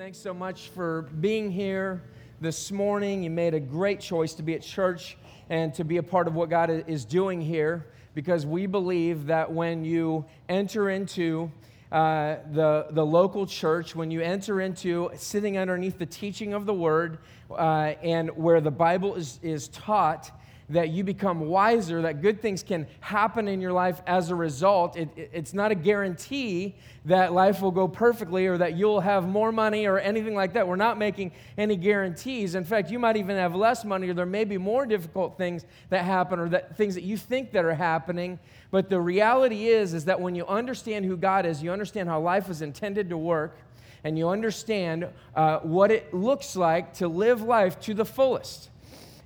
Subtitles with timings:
[0.00, 2.00] Thanks so much for being here
[2.40, 3.22] this morning.
[3.22, 5.18] You made a great choice to be at church
[5.50, 9.52] and to be a part of what God is doing here because we believe that
[9.52, 11.52] when you enter into
[11.92, 16.72] uh, the, the local church, when you enter into sitting underneath the teaching of the
[16.72, 17.18] word
[17.50, 20.30] uh, and where the Bible is, is taught,
[20.70, 24.96] that you become wiser, that good things can happen in your life as a result.
[24.96, 26.76] It, it, it's not a guarantee
[27.06, 30.66] that life will go perfectly or that you'll have more money or anything like that.
[30.66, 32.54] We're not making any guarantees.
[32.54, 35.64] In fact, you might even have less money or there may be more difficult things
[35.88, 38.38] that happen or that things that you think that are happening.
[38.70, 42.20] But the reality is is that when you understand who God is, you understand how
[42.20, 43.58] life is intended to work
[44.04, 48.70] and you understand uh, what it looks like to live life to the fullest.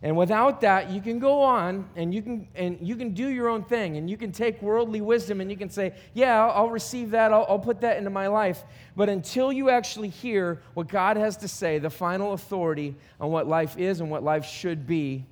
[0.04, 3.48] And without that, you can go on and you can and you can do your
[3.48, 7.12] own thing and you can take worldly wisdom and you can say, "Yeah, I'll, receive
[7.12, 7.32] that.
[7.32, 8.64] I'll, I'll, put that into my life."
[8.94, 13.48] But until you actually hear what God has to say, the final authority on what
[13.48, 15.24] life is and what life should be,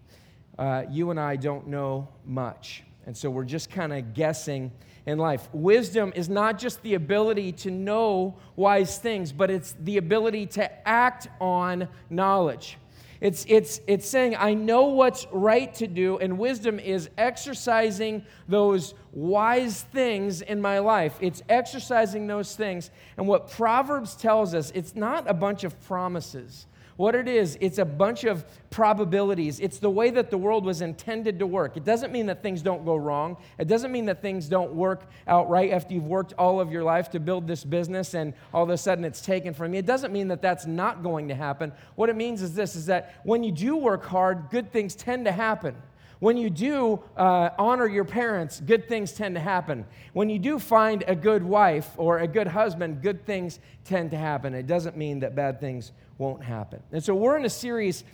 [0.58, 2.83] uh, you and I don't know much.
[3.05, 4.72] And so we're just kind of guessing
[5.05, 5.50] in life.
[5.52, 10.89] Wisdom is not just the ability to know wise things, but it's the ability to
[10.89, 12.78] act on knowledge.
[13.22, 18.94] It's, it's, it's saying, I know what's right to do, and wisdom is exercising those
[19.12, 21.18] wise things in my life.
[21.20, 22.90] It's exercising those things.
[23.16, 26.66] And what Proverbs tells us, it's not a bunch of promises.
[26.96, 29.60] What it is, it's a bunch of probabilities.
[29.60, 31.76] It's the way that the world was intended to work.
[31.76, 33.36] It doesn't mean that things don't go wrong.
[33.58, 36.84] It doesn't mean that things don't work out right after you've worked all of your
[36.84, 39.78] life to build this business and all of a sudden it's taken from you.
[39.78, 41.72] It doesn't mean that that's not going to happen.
[41.94, 45.24] What it means is this is that when you do work hard, good things tend
[45.24, 45.74] to happen.
[46.22, 49.84] When you do uh, honor your parents, good things tend to happen.
[50.12, 54.16] When you do find a good wife or a good husband, good things tend to
[54.16, 54.54] happen.
[54.54, 55.90] It doesn't mean that bad things
[56.22, 56.82] won't happen.
[56.92, 58.04] And so we're in a series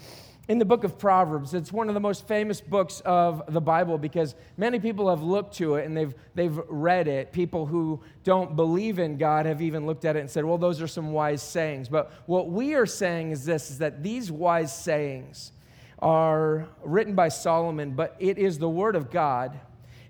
[0.49, 1.53] in the book of Proverbs.
[1.53, 5.57] It's one of the most famous books of the Bible because many people have looked
[5.57, 7.33] to it and they've, they've read it.
[7.33, 10.81] People who don't believe in God have even looked at it and said, well, those
[10.81, 11.89] are some wise sayings.
[11.89, 15.53] But what we are saying is this is that these wise sayings,
[16.01, 19.59] are written by Solomon, but it is the Word of God.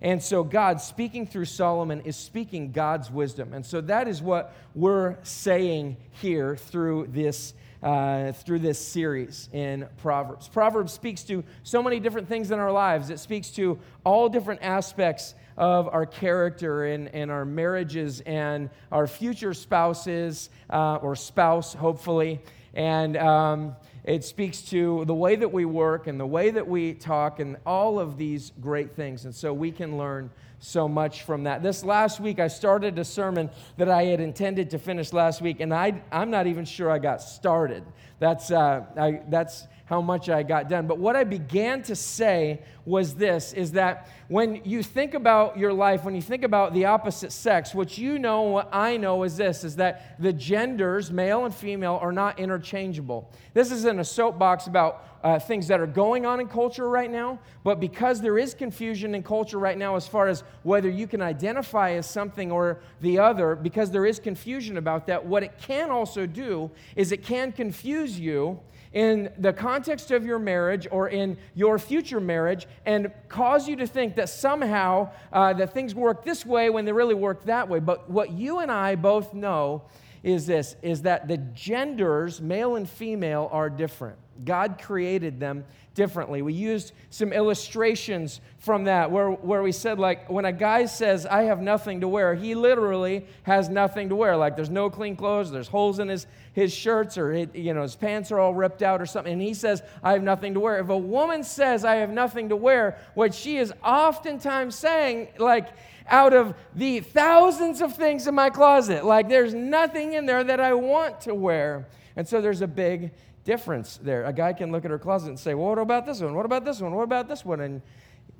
[0.00, 3.52] And so, God speaking through Solomon is speaking God's wisdom.
[3.52, 7.54] And so, that is what we're saying here through this.
[7.80, 10.48] Uh, through this series in Proverbs.
[10.48, 13.08] Proverbs speaks to so many different things in our lives.
[13.08, 19.06] It speaks to all different aspects of our character and, and our marriages and our
[19.06, 22.40] future spouses uh, or spouse, hopefully.
[22.74, 26.94] And um, it speaks to the way that we work and the way that we
[26.94, 29.24] talk and all of these great things.
[29.24, 31.62] And so we can learn so much from that.
[31.62, 35.60] This last week, I started a sermon that I had intended to finish last week,
[35.60, 37.84] and I, I'm not even sure I got started.
[38.18, 40.86] That's, uh, I, that's how much I got done.
[40.86, 45.72] But what I began to say was this is that when you think about your
[45.72, 49.38] life, when you think about the opposite sex, what you know, what I know is
[49.38, 53.30] this is that the genders, male and female, are not interchangeable.
[53.54, 57.38] This isn't a soapbox about uh, things that are going on in culture right now,
[57.64, 61.20] but because there is confusion in culture right now as far as whether you can
[61.20, 65.90] identify as something or the other, because there is confusion about that, what it can
[65.90, 68.58] also do is it can confuse you
[68.92, 73.86] in the context of your marriage or in your future marriage and cause you to
[73.86, 77.80] think that somehow uh, that things work this way when they really work that way.
[77.80, 79.82] But what you and i both know
[80.22, 85.64] is this is that the genders male and female are different god created them
[85.98, 86.42] differently.
[86.42, 91.26] We used some illustrations from that where, where we said, like, when a guy says,
[91.26, 94.36] I have nothing to wear, he literally has nothing to wear.
[94.36, 97.82] Like, there's no clean clothes, there's holes in his, his shirts, or, it, you know,
[97.82, 99.32] his pants are all ripped out or something.
[99.32, 100.78] And he says, I have nothing to wear.
[100.78, 105.66] If a woman says, I have nothing to wear, what she is oftentimes saying, like,
[106.06, 110.60] out of the thousands of things in my closet, like, there's nothing in there that
[110.60, 111.88] I want to wear.
[112.14, 113.12] And so there's a big
[113.48, 114.26] difference there.
[114.26, 116.34] A guy can look at her closet and say, well, what about this one?
[116.34, 116.94] What about this one?
[116.94, 117.60] What about this one?
[117.60, 117.80] And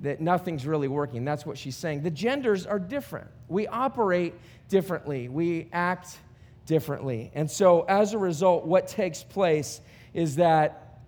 [0.01, 1.25] that nothing's really working.
[1.25, 2.03] That's what she's saying.
[2.03, 3.27] The genders are different.
[3.47, 4.35] We operate
[4.69, 5.27] differently.
[5.27, 6.19] We act
[6.67, 7.31] differently.
[7.33, 9.81] And so as a result, what takes place
[10.13, 10.99] is that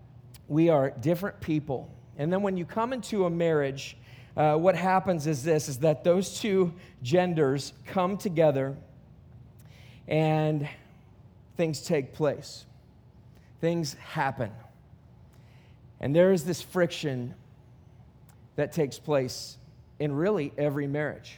[0.48, 1.88] we are different people.
[2.18, 3.98] And then when you come into a marriage,
[4.36, 8.76] uh, what happens is this is that those two genders come together
[10.08, 10.68] and
[11.56, 12.66] things take place
[13.62, 14.52] things happen.
[16.00, 17.36] And there is this friction
[18.56, 19.58] that takes place
[20.00, 21.38] in really every marriage.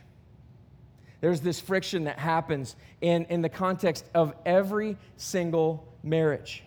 [1.20, 6.64] There's this friction that happens in, in the context of every single marriage.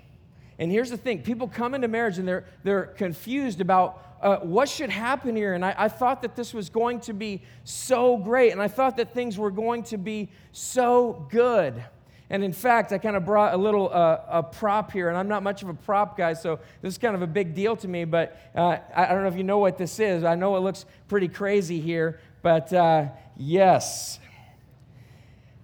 [0.58, 4.68] And here's the thing people come into marriage and they're, they're confused about uh, what
[4.68, 5.54] should happen here.
[5.54, 8.52] And I, I thought that this was going to be so great.
[8.52, 11.82] And I thought that things were going to be so good.
[12.28, 15.28] And in fact, I kind of brought a little uh, a prop here, and I'm
[15.28, 17.86] not much of a prop guy, so this is kind of a big deal to
[17.86, 18.04] me.
[18.04, 20.24] But uh, I, don't know if you know what this is.
[20.24, 23.06] I know it looks pretty crazy here, but uh,
[23.36, 24.18] yes,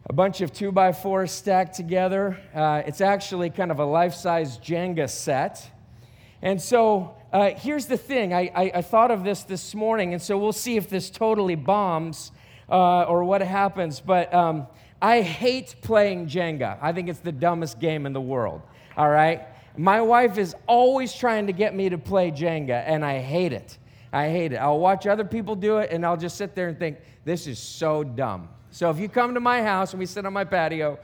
[0.07, 2.39] a bunch of two by fours stacked together.
[2.55, 5.69] Uh, it's actually kind of a life-size Jenga set,
[6.41, 7.17] and so.
[7.33, 10.53] Uh, here's the thing I, I, I, thought of this this morning, and so we'll
[10.53, 12.31] see if this totally bombs
[12.69, 14.01] uh, or what happens.
[14.01, 14.67] But um,
[15.03, 16.79] I hate playing Jenga.
[16.81, 18.63] I think it's the dumbest game in the world.
[18.97, 19.43] All right?
[19.77, 23.79] My wife is always trying to get me to play Jenga, and I hate it.
[24.13, 24.57] I hate it.
[24.57, 27.59] I'll watch other people do it, and I'll just sit there and think, this is
[27.59, 28.49] so dumb.
[28.71, 30.99] So if you come to my house and we sit on my patio,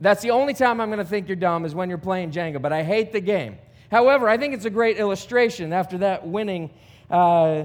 [0.00, 2.62] that's the only time I'm going to think you're dumb is when you're playing Jenga,
[2.62, 3.58] but I hate the game.
[3.90, 6.70] However, I think it's a great illustration after that winning
[7.10, 7.64] uh,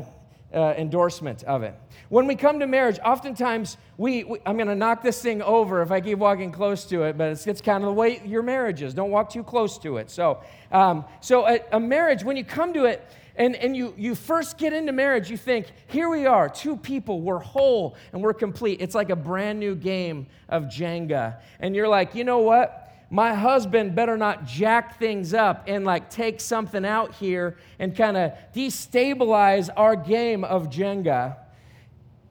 [0.55, 1.75] uh, endorsement of it.
[2.09, 5.81] When we come to marriage, oftentimes we, we I'm going to knock this thing over
[5.81, 8.41] if I keep walking close to it, but it's, it's kind of the way your
[8.41, 8.93] marriage is.
[8.93, 10.09] Don't walk too close to it.
[10.09, 10.41] So,
[10.71, 13.05] um, so a, a marriage, when you come to it,
[13.37, 17.19] and, and you, you first get into marriage, you think, here we are, two people,
[17.19, 18.79] we're whole and we're complete.
[18.79, 21.41] It's like a brand new game of Jenga.
[21.59, 22.84] And you're like, you know what?
[23.09, 28.17] My husband better not jack things up and like take something out here and kind
[28.17, 31.37] of destabilize our game of Jenga.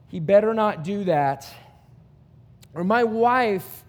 [0.09, 1.47] He better not do that.
[2.73, 3.83] Or my wife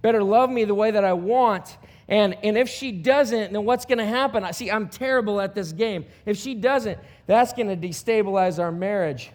[0.00, 1.76] better love me the way that I want.
[2.08, 4.42] And, and if she doesn't, then what's going to happen?
[4.42, 6.04] I see, I'm terrible at this game.
[6.26, 9.30] If she doesn't, that's going to destabilize our marriage.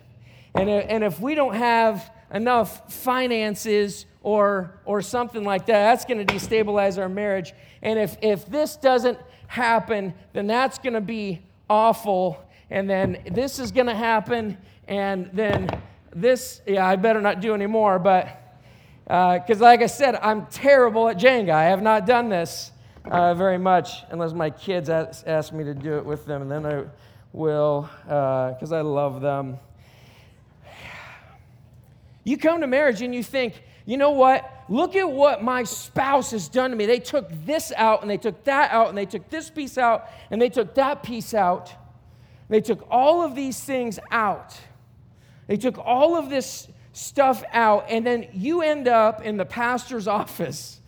[0.53, 5.83] And, and if we don't have enough finances or, or something like that.
[5.83, 7.53] That's going to destabilize our marriage.
[7.81, 12.43] And if, if this doesn't happen, then that's going to be awful.
[12.69, 14.57] And then this is going to happen.
[14.87, 15.69] And then
[16.13, 17.99] this, yeah, I better not do anymore.
[17.99, 18.27] But
[19.05, 21.51] because, uh, like I said, I'm terrible at Jenga.
[21.51, 22.71] I have not done this
[23.05, 26.41] uh, very much unless my kids ask, ask, me to do it with them.
[26.41, 26.83] And then I
[27.31, 29.59] will, because uh, I love them.
[32.27, 34.65] You come to marriage and you think, you know what?
[34.67, 36.85] Look at what my spouse has done to me.
[36.85, 40.09] They took this out and they took that out and they took this piece out
[40.29, 41.73] and they took that piece out.
[42.49, 44.59] They took all of these things out.
[45.47, 50.07] They took all of this stuff out, and then you end up in the pastor's
[50.07, 50.81] office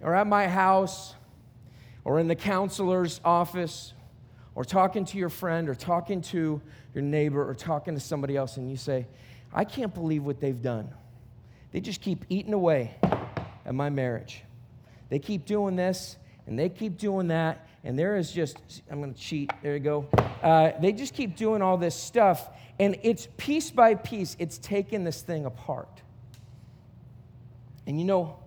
[0.00, 1.14] or at my house
[2.04, 3.92] or in the counselor's office
[4.56, 6.60] or talking to your friend or talking to
[6.92, 9.06] your neighbor or talking to somebody else, and you say,
[9.52, 10.92] I can't believe what they've done.
[11.72, 12.94] They just keep eating away
[13.64, 14.42] at my marriage.
[15.08, 16.16] They keep doing this
[16.46, 17.68] and they keep doing that.
[17.84, 18.58] And there is just,
[18.90, 19.50] I'm going to cheat.
[19.62, 20.08] There you go.
[20.42, 22.48] Uh, they just keep doing all this stuff.
[22.78, 26.02] And it's piece by piece, it's taking this thing apart.
[27.86, 28.38] And you know,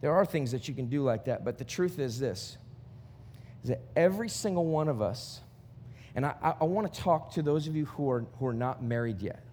[0.00, 1.44] there are things that you can do like that.
[1.44, 2.58] But the truth is this
[3.62, 5.40] is that every single one of us,
[6.16, 8.82] and I, I, want to talk to those of you who are, who are not
[8.82, 9.44] married yet.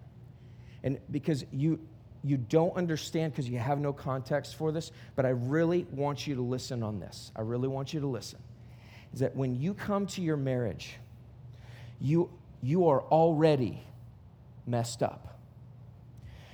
[0.82, 1.78] And because you,
[2.24, 6.34] you don't understand because you have no context for this, but I really want you
[6.36, 7.30] to listen on this.
[7.36, 8.38] I really want you to listen.
[9.12, 10.94] Is that when you come to your marriage,
[12.00, 12.30] you,
[12.62, 13.86] you are already
[14.66, 15.38] messed up.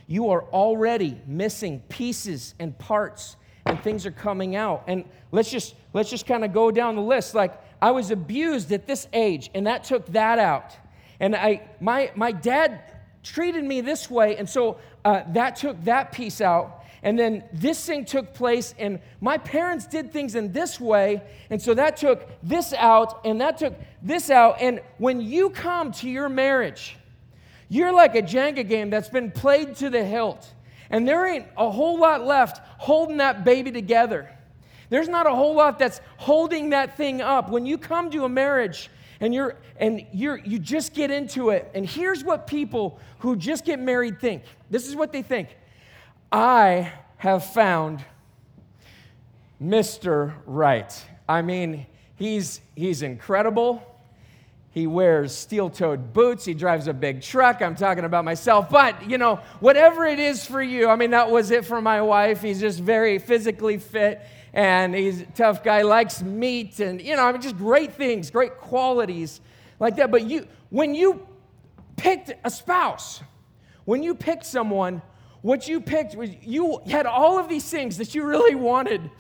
[0.09, 4.85] You are already missing pieces and parts and things are coming out.
[4.89, 7.35] And let's just let's just kind of go down the list.
[7.35, 10.77] Like I was abused at this age, and that took that out.
[11.19, 12.83] And I my my dad
[13.23, 14.37] treated me this way.
[14.37, 16.85] And so uh, that took that piece out.
[17.03, 21.23] And then this thing took place, and my parents did things in this way.
[21.49, 24.61] And so that took this out, and that took this out.
[24.61, 26.99] And when you come to your marriage,
[27.71, 30.53] you're like a Jenga game that's been played to the hilt.
[30.91, 34.29] And there ain't a whole lot left holding that baby together.
[34.91, 37.49] There's not a whole lot that's holding that thing up.
[37.49, 41.71] When you come to a marriage, and you're and you're you just get into it
[41.75, 44.43] and here's what people who just get married think.
[44.71, 45.57] This is what they think.
[46.33, 48.05] I have found
[49.63, 51.07] mr right.
[51.29, 53.87] I mean he's he's incredible.
[54.73, 56.45] He wears steel-toed boots.
[56.45, 57.61] He drives a big truck.
[57.61, 61.31] I'm talking about myself but you know whatever it is for you i mean that
[61.31, 62.41] was it for my wife.
[62.41, 67.25] He's just very physically fit and he's a tough guy, likes meat, and you know,
[67.25, 69.41] I mean, just great things, great qualities
[69.79, 70.11] like that.
[70.11, 71.27] But you, when you
[71.97, 73.23] picked a spouse,
[73.85, 75.03] when you picked someone,
[75.43, 79.11] what you picked was you had all of these things that you really wanted.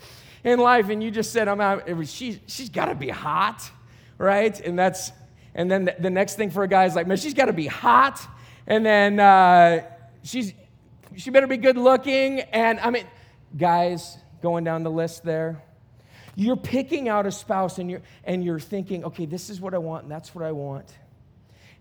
[0.44, 3.70] in life and you just said, I'm out, she, she's got to be hot,
[4.18, 4.58] right?
[4.60, 5.12] And that's,
[5.54, 7.52] and then the, the, next thing for a guy is like, man, she's got to
[7.52, 8.20] be hot.
[8.66, 9.82] And then uh,
[10.22, 10.54] she's,
[11.16, 12.40] she better be good looking.
[12.40, 13.04] And I mean,
[13.56, 15.62] guys, going down the list there,
[16.37, 19.78] you're picking out a spouse and you're, and you're thinking, okay, this is what I
[19.78, 20.92] want and that's what I want.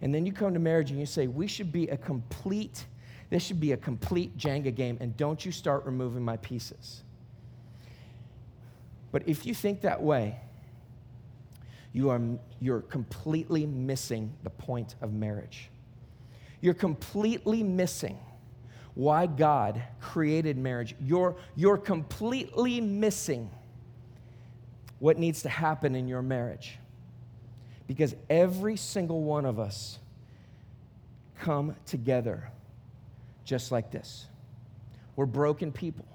[0.02, 2.86] And then you come to marriage and you say, we should be a complete,
[3.30, 7.04] this should be a complete Jenga game, and don't you start removing my pieces.
[9.12, 10.40] But if you think that way,
[11.92, 12.22] you are,
[12.60, 15.70] you're completely missing the point of marriage.
[16.62, 18.18] You're completely missing
[19.00, 20.94] why God created marriage.
[21.00, 23.50] You're, you're completely missing
[25.00, 26.78] what needs to happen in your marriage.
[27.88, 30.00] Because every single one of us
[31.40, 32.52] come together
[33.46, 34.28] just like this.
[35.16, 36.06] We're broken people.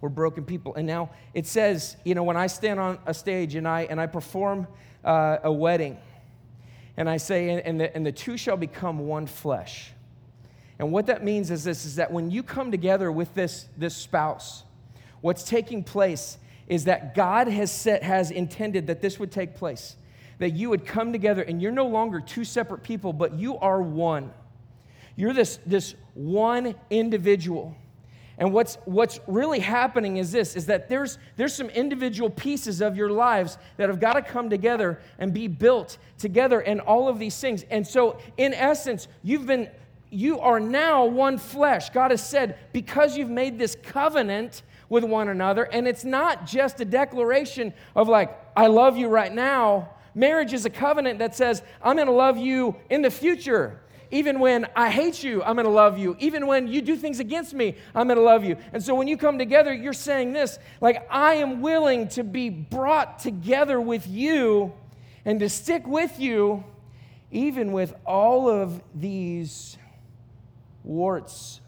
[0.00, 0.76] We're broken people.
[0.76, 4.00] And now it says, you know, when I stand on a stage and I, and
[4.00, 4.68] I perform
[5.04, 5.98] uh, a wedding,
[6.96, 9.90] and I say, and the, and the two shall become one flesh.
[10.78, 13.96] And what that means is this is that when you come together with this, this
[13.96, 14.62] spouse,
[15.20, 19.96] what's taking place is that God has set, has intended that this would take place.
[20.38, 23.82] That you would come together and you're no longer two separate people, but you are
[23.82, 24.30] one.
[25.16, 27.74] You're this, this one individual.
[28.38, 32.96] And what's, what's really happening is this is that there's, there's some individual pieces of
[32.96, 37.18] your lives that have got to come together and be built together and all of
[37.18, 37.64] these things.
[37.68, 39.68] And so, in essence, you've been
[40.10, 41.90] you are now one flesh.
[41.90, 46.80] God has said, because you've made this covenant with one another, and it's not just
[46.80, 49.90] a declaration of like, I love you right now.
[50.14, 53.80] Marriage is a covenant that says, I'm going to love you in the future.
[54.10, 56.16] Even when I hate you, I'm going to love you.
[56.18, 58.56] Even when you do things against me, I'm going to love you.
[58.72, 62.48] And so when you come together, you're saying this like, I am willing to be
[62.48, 64.72] brought together with you
[65.26, 66.64] and to stick with you,
[67.30, 69.76] even with all of these
[70.88, 71.60] warts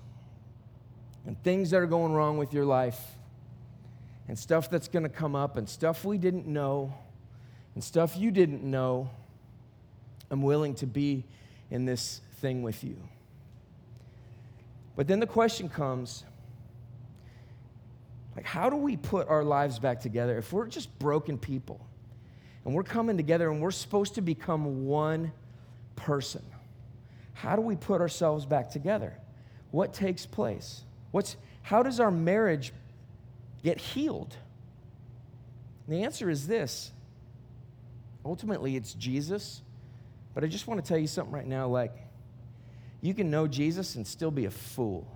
[1.27, 3.01] and things that are going wrong with your life
[4.27, 6.95] and stuff that's going to come up and stuff we didn't know
[7.75, 9.11] and stuff you didn't know.
[10.31, 11.25] I'm willing to be
[11.71, 12.97] in this thing with you.
[14.97, 16.25] But then the question comes
[18.37, 21.85] like, how do we put our lives back together if we're just broken people
[22.65, 25.33] and we're coming together and we're supposed to become one
[25.97, 26.43] person?
[27.33, 29.17] How do we put ourselves back together?
[29.71, 30.83] What takes place?
[31.11, 32.73] What's, how does our marriage
[33.63, 34.37] get healed?
[35.87, 36.93] And the answer is this
[38.25, 39.63] ultimately, it's Jesus.
[40.35, 41.93] But I just want to tell you something right now like,
[43.01, 45.07] you can know Jesus and still be a fool.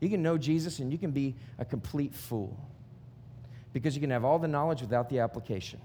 [0.00, 2.58] You can know Jesus and you can be a complete fool
[3.72, 5.80] because you can have all the knowledge without the application.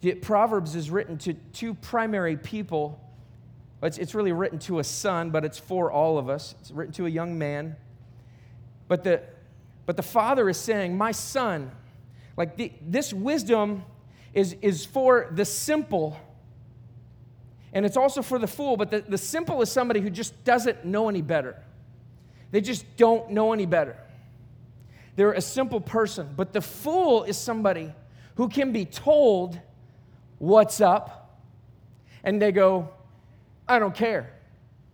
[0.00, 3.00] The Proverbs is written to two primary people.
[3.82, 6.54] It's, it's really written to a son, but it's for all of us.
[6.60, 7.76] It's written to a young man.
[8.88, 9.22] But the,
[9.86, 11.70] but the father is saying, My son,
[12.36, 13.84] like the, this wisdom
[14.32, 16.16] is, is for the simple
[17.72, 20.84] and it's also for the fool, but the, the simple is somebody who just doesn't
[20.84, 21.56] know any better.
[22.50, 23.96] They just don't know any better.
[25.16, 26.34] They're a simple person.
[26.36, 27.94] But the fool is somebody
[28.34, 29.58] who can be told
[30.38, 31.40] what's up,
[32.24, 32.90] and they go,
[33.72, 34.30] I don't care.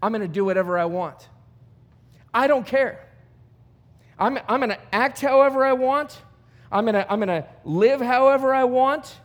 [0.01, 1.29] I'm going to do whatever I want.
[2.33, 3.05] I don't care.
[4.17, 6.23] I'm, I'm going to act however I want.
[6.71, 9.19] I'm going to I'm going to live however I want.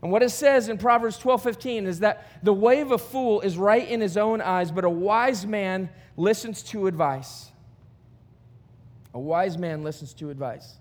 [0.00, 3.42] And what it says in Proverbs 12 15 is that the way of a fool
[3.42, 7.50] is right in his own eyes, but a wise man listens to advice.
[9.12, 10.76] A wise man listens to advice.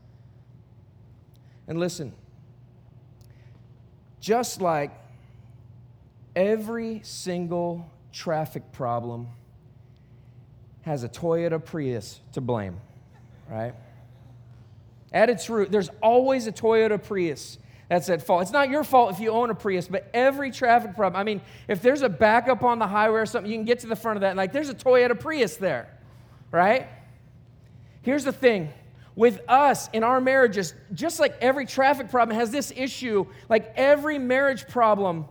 [1.68, 2.14] And listen,
[4.22, 4.92] just like
[6.36, 9.28] every single traffic problem
[10.82, 12.80] has a Toyota Prius to blame,
[13.50, 13.74] right?
[15.12, 17.58] At its root, there's always a Toyota Prius
[17.90, 18.42] that's at fault.
[18.42, 21.20] It's not your fault if you own a Prius, but every traffic problem.
[21.20, 23.88] I mean, if there's a backup on the highway or something, you can get to
[23.88, 24.30] the front of that.
[24.30, 25.88] And like, there's a Toyota Prius there,
[26.52, 26.88] right?
[28.02, 28.72] Here's the thing
[29.16, 34.20] with us in our marriages, just like every traffic problem has this issue, like every
[34.20, 35.26] marriage problem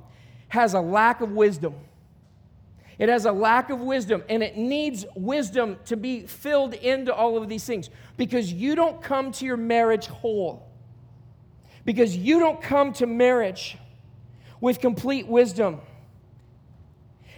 [0.55, 1.75] has a lack of wisdom.
[2.99, 7.37] It has a lack of wisdom, and it needs wisdom to be filled into all
[7.37, 10.71] of these things because you don't come to your marriage whole
[11.85, 13.77] because you don't come to marriage
[14.61, 15.81] with complete wisdom.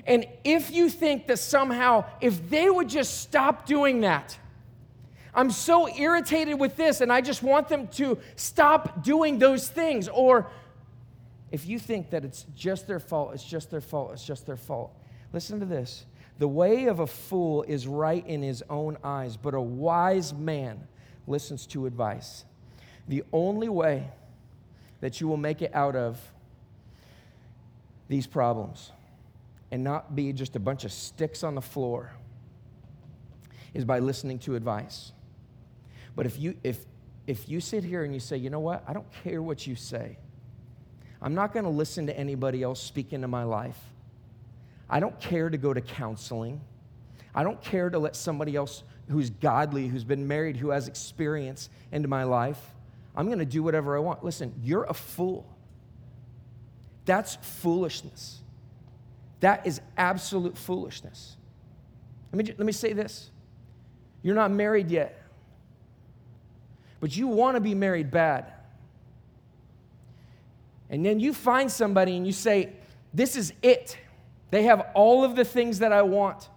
[0.07, 4.39] And if you think that somehow, if they would just stop doing that,
[5.35, 10.09] I'm so irritated with this, and I just want them to stop doing those things.
[10.09, 10.49] Or
[11.57, 14.59] if you think that it's just their fault, it's just their fault, it's just their
[14.59, 14.95] fault.
[15.33, 16.05] Listen to this.
[16.39, 20.87] The way of a fool is right in his own eyes, but a wise man
[21.27, 22.45] listens to advice.
[23.09, 24.11] The only way
[25.01, 26.21] that you will make it out of
[28.09, 28.93] these problems
[29.71, 32.13] and not be just a bunch of sticks on the floor
[33.73, 35.13] is by listening to advice.
[36.15, 36.85] But if you if
[37.27, 38.85] if you sit here and you say, "You know what?
[38.87, 40.19] I don't care what you say.
[41.27, 43.77] I'm not going to listen to anybody else speak into my life.
[44.89, 46.61] I don't care to go to counseling.
[47.35, 51.69] I don't care to let somebody else who's godly, who's been married, who has experience
[51.91, 52.61] into my life.
[53.17, 55.53] I'm going to do whatever I want." Listen, you're a fool.
[57.07, 58.39] That's foolishness.
[59.41, 61.37] That is absolute foolishness.
[62.33, 63.33] Let me, let me say this
[64.23, 65.21] you're not married yet,
[67.01, 68.53] but you want to be married bad.
[70.91, 72.73] And then you find somebody and you say,
[73.13, 73.99] This is it.
[74.51, 76.49] They have all of the things that I want.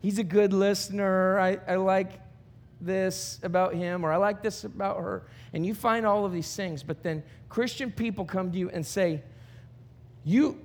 [0.00, 1.38] He's a good listener.
[1.38, 2.20] I, I like
[2.80, 5.26] this about him, or I like this about her.
[5.52, 8.84] And you find all of these things, but then Christian people come to you and
[8.84, 9.22] say,
[10.24, 10.58] You,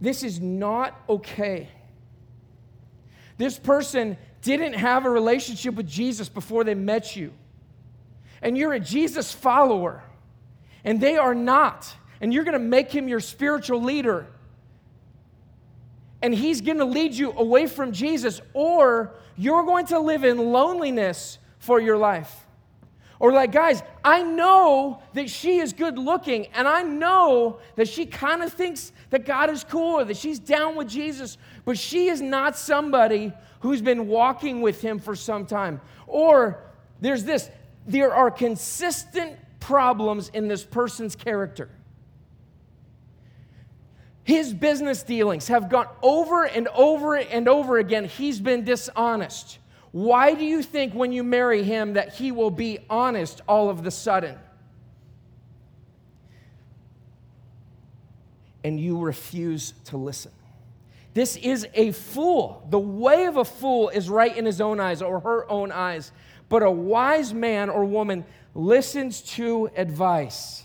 [0.00, 1.68] this is not okay.
[3.36, 7.32] This person didn't have a relationship with Jesus before they met you.
[8.42, 10.04] And you're a Jesus follower,
[10.84, 11.94] and they are not.
[12.20, 14.26] And you're going to make him your spiritual leader.
[16.22, 20.38] And he's going to lead you away from Jesus, or you're going to live in
[20.38, 22.46] loneliness for your life.
[23.20, 28.06] Or, like, guys, I know that she is good looking, and I know that she
[28.06, 32.08] kind of thinks that God is cool or that she's down with Jesus, but she
[32.08, 35.80] is not somebody who's been walking with him for some time.
[36.06, 36.64] Or
[37.00, 37.50] there's this
[37.86, 41.70] there are consistent problems in this person's character.
[44.22, 48.04] His business dealings have gone over and over and over again.
[48.04, 49.58] He's been dishonest.
[49.90, 53.82] Why do you think when you marry him that he will be honest all of
[53.82, 54.38] the sudden?
[58.64, 60.32] And you refuse to listen.
[61.14, 62.66] This is a fool.
[62.68, 66.12] The way of a fool is right in his own eyes or her own eyes.
[66.54, 70.62] But a wise man or woman listens to advice.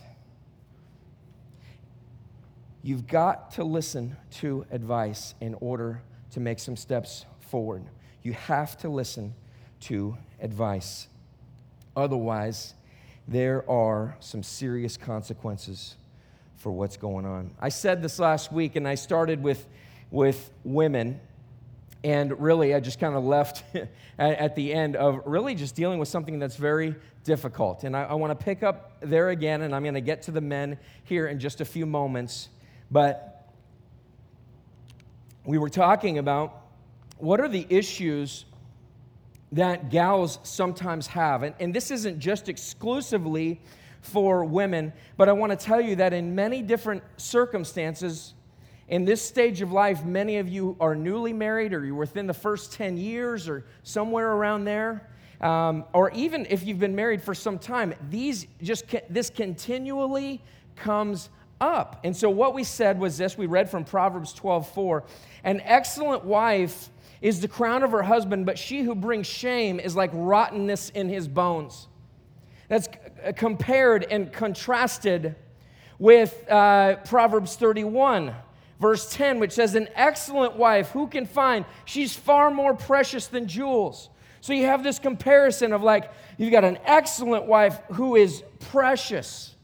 [2.84, 7.86] You've got to listen to advice in order to make some steps forward.
[8.22, 9.34] You have to listen
[9.80, 11.08] to advice.
[11.96, 12.76] Otherwise,
[13.28, 15.96] there are some serious consequences
[16.56, 17.50] for what's going on.
[17.60, 19.66] I said this last week, and I started with,
[20.12, 21.20] with women.
[22.04, 23.64] And really, I just kind of left
[24.20, 27.84] at, the end of really just dealing with something that's very difficult.
[27.84, 30.32] And I, I want to pick up there again, and I'm going to get to
[30.32, 32.50] the men here in just a few moments.
[32.90, 33.52] But
[35.44, 36.66] we were talking about
[37.18, 38.46] what are the issues
[39.52, 41.44] that gals sometimes have?
[41.44, 43.60] And, and this isn't just exclusively
[44.02, 48.34] for women, but I want to tell you that in many different circumstances,
[48.90, 52.34] in this stage of life, many of you are newly married or you're within the
[52.34, 55.08] first 10 years or somewhere around there.
[55.42, 60.42] Um, or even if you've been married for some time, these just this continually
[60.76, 61.30] comes
[61.62, 62.02] up.
[62.04, 65.04] And so what we said was this: we read from Proverbs 12:4,
[65.46, 66.90] an excellent wife
[67.22, 71.08] is the crown of her husband, but she who brings shame is like rottenness in
[71.08, 71.88] his bones.
[72.68, 72.90] That's
[73.36, 75.36] compared and contrasted
[76.00, 78.34] with uh, Proverbs 31,
[78.80, 81.66] verse 10, which says, An excellent wife, who can find?
[81.86, 84.10] She's far more precious than jewels.
[84.42, 89.56] So you have this comparison of like, you've got an excellent wife who is precious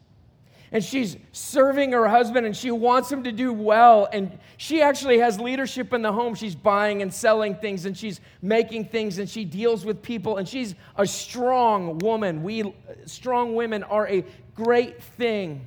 [0.75, 5.19] and she's serving her husband and she wants him to do well and she actually
[5.19, 9.29] has leadership in the home she's buying and selling things and she's making things and
[9.29, 12.73] she deals with people and she's a strong woman we
[13.05, 15.65] strong women are a great thing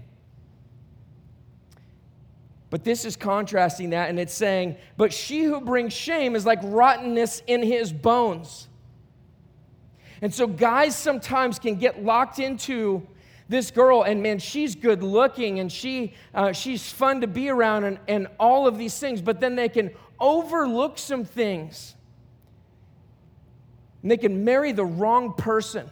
[2.70, 6.59] but this is contrasting that and it's saying but she who brings shame is like
[6.62, 8.68] rottenness in his bones
[10.20, 13.07] and so guys sometimes can get locked into
[13.48, 17.85] this girl, and man, she's good looking and she, uh, she's fun to be around
[17.85, 21.94] and, and all of these things, but then they can overlook some things.
[24.02, 25.90] And they can marry the wrong person.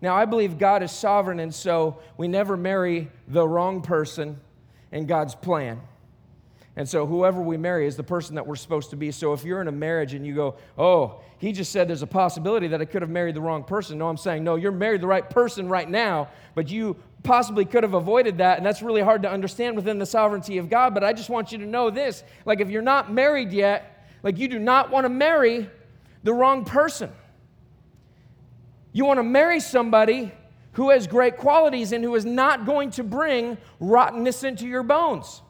[0.00, 4.40] Now, I believe God is sovereign, and so we never marry the wrong person
[4.92, 5.80] in God's plan.
[6.78, 9.10] And so, whoever we marry is the person that we're supposed to be.
[9.10, 12.06] So, if you're in a marriage and you go, Oh, he just said there's a
[12.06, 13.96] possibility that I could have married the wrong person.
[13.96, 17.82] No, I'm saying, No, you're married the right person right now, but you possibly could
[17.82, 18.58] have avoided that.
[18.58, 20.92] And that's really hard to understand within the sovereignty of God.
[20.92, 24.36] But I just want you to know this like, if you're not married yet, like,
[24.38, 25.70] you do not want to marry
[26.24, 27.10] the wrong person.
[28.92, 30.32] You want to marry somebody
[30.76, 35.40] who has great qualities and who is not going to bring rottenness into your bones.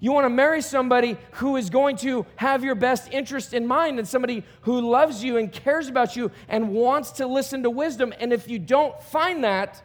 [0.00, 3.98] You want to marry somebody who is going to have your best interest in mind
[3.98, 8.14] and somebody who loves you and cares about you and wants to listen to wisdom.
[8.18, 9.82] And if you don't find that,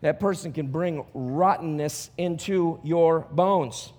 [0.00, 3.92] that person can bring rottenness into your bones.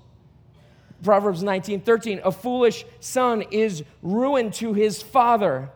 [1.04, 5.70] Proverbs 19 13, a foolish son is ruin to his father,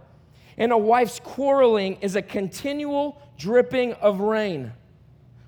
[0.57, 4.73] and a wife's quarreling is a continual dripping of rain.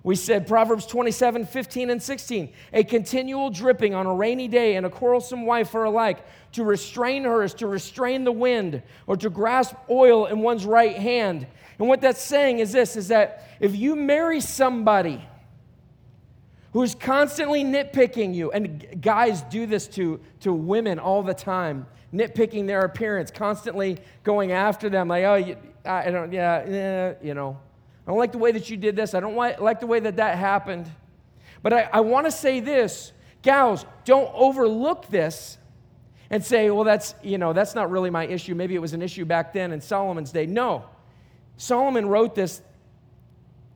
[0.03, 2.53] We said Proverbs 27, 15, and 16.
[2.73, 6.25] A continual dripping on a rainy day and a quarrelsome wife are alike.
[6.53, 10.95] To restrain her is to restrain the wind or to grasp oil in one's right
[10.97, 11.47] hand.
[11.79, 15.25] And what that's saying is this is that if you marry somebody
[16.73, 22.67] who's constantly nitpicking you, and guys do this to, to women all the time, nitpicking
[22.67, 27.57] their appearance, constantly going after them, like, oh, I don't, yeah, yeah, you know.
[28.05, 29.13] I don't like the way that you did this.
[29.13, 30.89] I don't like the way that that happened.
[31.61, 35.57] But I, I want to say this gals, don't overlook this
[36.29, 38.55] and say, well, that's, you know, that's not really my issue.
[38.55, 40.45] Maybe it was an issue back then in Solomon's day.
[40.45, 40.85] No.
[41.57, 42.61] Solomon wrote this.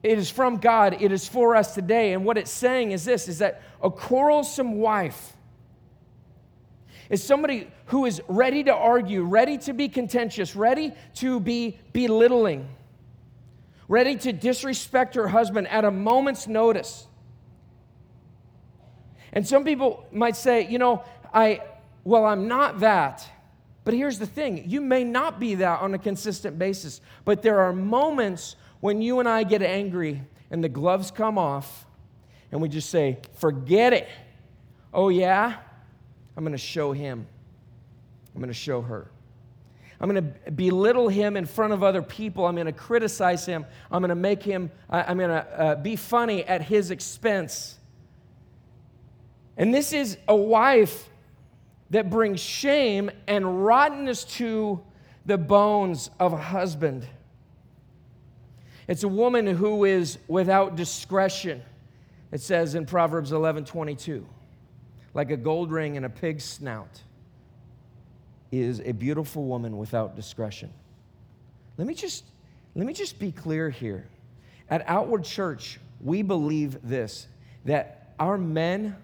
[0.02, 1.00] It is from God.
[1.00, 2.12] It is for us today.
[2.12, 5.34] And what it's saying is this is that a quarrelsome wife
[7.10, 12.68] is somebody who is ready to argue, ready to be contentious, ready to be belittling
[13.88, 17.06] ready to disrespect her husband at a moment's notice.
[19.32, 21.62] And some people might say, you know, I,
[22.04, 23.26] well, I'm not that.
[23.84, 27.60] But here's the thing you may not be that on a consistent basis, but there
[27.60, 31.86] are moments when you and I get angry and the gloves come off
[32.52, 34.08] and we just say, forget it.
[34.92, 35.56] Oh, yeah?
[36.38, 37.26] I'm going to show him.
[38.32, 39.10] I'm going to show her.
[40.00, 42.46] I'm going to belittle him in front of other people.
[42.46, 43.66] I'm going to criticize him.
[43.90, 47.76] I'm going to make him, I'm going to uh, be funny at his expense.
[49.56, 51.10] And this is a wife
[51.90, 54.80] that brings shame and rottenness to
[55.26, 57.04] the bones of a husband.
[58.86, 61.62] It's a woman who is without discretion.
[62.30, 64.24] It says in Proverbs 11 22,
[65.18, 67.02] like a gold ring in a pig's snout
[68.52, 70.72] is a beautiful woman without discretion.
[71.76, 72.22] Let me just
[72.76, 74.06] let me just be clear here.
[74.70, 77.26] At Outward Church, we believe this
[77.64, 78.94] that our men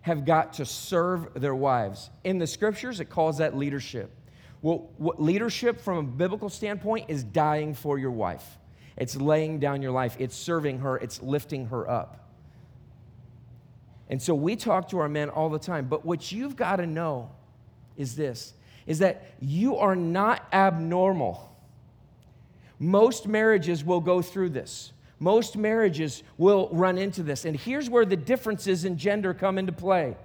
[0.00, 2.08] have got to serve their wives.
[2.24, 4.10] In the scriptures, it calls that leadership.
[4.62, 8.56] Well, what leadership from a biblical standpoint is dying for your wife.
[8.96, 12.27] It's laying down your life, it's serving her, it's lifting her up.
[14.08, 15.86] And so we talk to our men all the time.
[15.86, 17.30] But what you've got to know
[17.96, 18.54] is this
[18.86, 21.54] is that you are not abnormal.
[22.78, 24.92] Most marriages will go through this.
[25.18, 27.44] Most marriages will run into this.
[27.44, 30.16] And here's where the differences in gender come into play.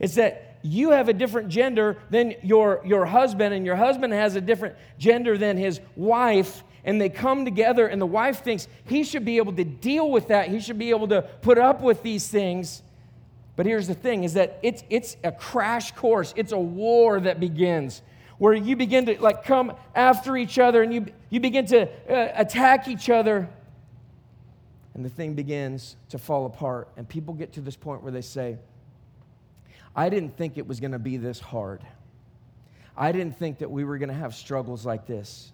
[0.00, 4.34] It's that you have a different gender than your, your husband, and your husband has
[4.34, 9.04] a different gender than his wife, and they come together, and the wife thinks he
[9.04, 10.48] should be able to deal with that.
[10.48, 12.82] He should be able to put up with these things.
[13.60, 16.32] But here's the thing is that it's, it's a crash course.
[16.34, 18.00] It's a war that begins
[18.38, 22.32] where you begin to like come after each other and you, you begin to uh,
[22.36, 23.50] attack each other.
[24.94, 26.88] And the thing begins to fall apart.
[26.96, 28.56] And people get to this point where they say,
[29.94, 31.82] I didn't think it was going to be this hard.
[32.96, 35.52] I didn't think that we were going to have struggles like this.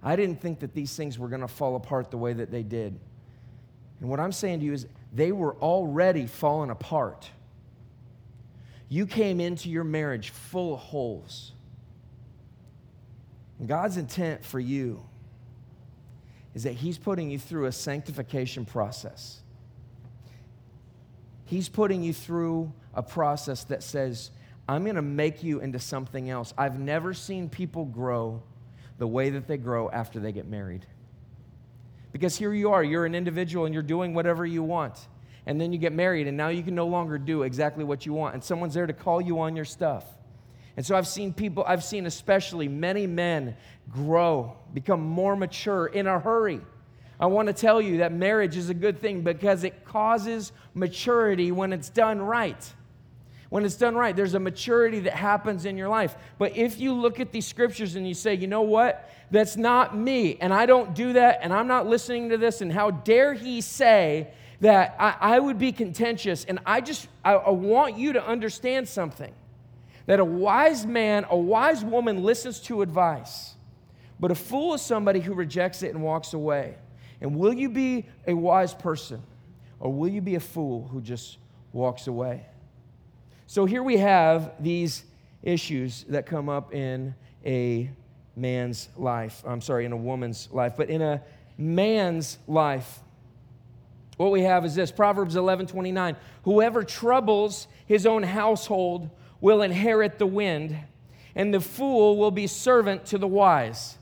[0.00, 2.62] I didn't think that these things were going to fall apart the way that they
[2.62, 2.96] did.
[3.98, 7.30] And what I'm saying to you is, they were already falling apart.
[8.88, 11.52] You came into your marriage full of holes.
[13.58, 15.02] And God's intent for you
[16.54, 19.40] is that He's putting you through a sanctification process.
[21.44, 24.30] He's putting you through a process that says,
[24.68, 26.54] I'm going to make you into something else.
[26.56, 28.42] I've never seen people grow
[28.98, 30.86] the way that they grow after they get married.
[32.12, 35.08] Because here you are, you're an individual and you're doing whatever you want.
[35.46, 38.12] And then you get married, and now you can no longer do exactly what you
[38.12, 38.34] want.
[38.34, 40.04] And someone's there to call you on your stuff.
[40.76, 43.56] And so I've seen people, I've seen especially many men
[43.90, 46.60] grow, become more mature in a hurry.
[47.18, 51.52] I want to tell you that marriage is a good thing because it causes maturity
[51.52, 52.72] when it's done right.
[53.52, 54.16] When it's done right.
[54.16, 56.16] There's a maturity that happens in your life.
[56.38, 59.12] But if you look at these scriptures and you say, you know what?
[59.30, 62.72] That's not me, and I don't do that, and I'm not listening to this, and
[62.72, 64.28] how dare he say
[64.62, 66.46] that I, I would be contentious?
[66.46, 69.34] And I just, I, I want you to understand something
[70.06, 73.54] that a wise man, a wise woman listens to advice,
[74.18, 76.76] but a fool is somebody who rejects it and walks away.
[77.20, 79.22] And will you be a wise person,
[79.78, 81.36] or will you be a fool who just
[81.74, 82.46] walks away?
[83.52, 85.04] So here we have these
[85.42, 87.90] issues that come up in a
[88.34, 89.42] man's life.
[89.46, 91.20] I'm sorry, in a woman's life, but in a
[91.58, 93.00] man's life,
[94.16, 96.16] what we have is this Proverbs 11 29.
[96.44, 99.10] Whoever troubles his own household
[99.42, 100.74] will inherit the wind,
[101.34, 103.98] and the fool will be servant to the wise.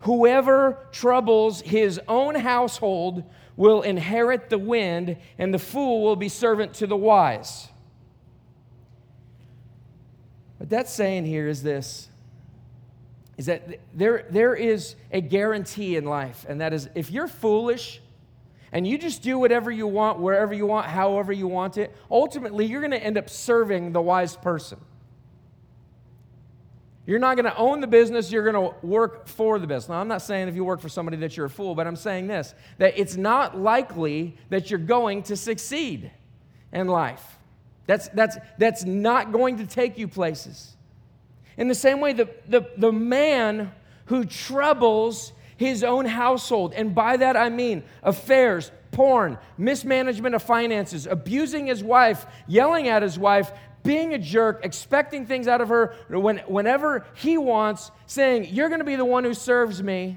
[0.00, 3.24] Whoever troubles his own household
[3.56, 7.69] will inherit the wind, and the fool will be servant to the wise.
[10.60, 12.10] What that's saying here is this
[13.38, 18.02] is that there, there is a guarantee in life, and that is if you're foolish
[18.70, 22.66] and you just do whatever you want, wherever you want, however you want it, ultimately
[22.66, 24.78] you're going to end up serving the wise person.
[27.06, 29.88] You're not going to own the business, you're going to work for the business.
[29.88, 31.96] Now, I'm not saying if you work for somebody that you're a fool, but I'm
[31.96, 36.10] saying this that it's not likely that you're going to succeed
[36.70, 37.38] in life.
[37.90, 40.76] That's, that's, that's not going to take you places.
[41.56, 43.72] In the same way, the, the, the man
[44.04, 51.08] who troubles his own household, and by that I mean affairs, porn, mismanagement of finances,
[51.08, 53.50] abusing his wife, yelling at his wife,
[53.82, 58.78] being a jerk, expecting things out of her when, whenever he wants, saying, You're going
[58.78, 60.16] to be the one who serves me.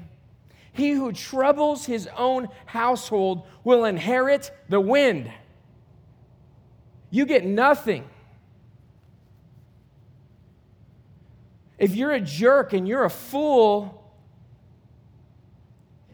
[0.72, 5.32] He who troubles his own household will inherit the wind.
[7.14, 8.02] You get nothing.
[11.78, 14.12] If you're a jerk and you're a fool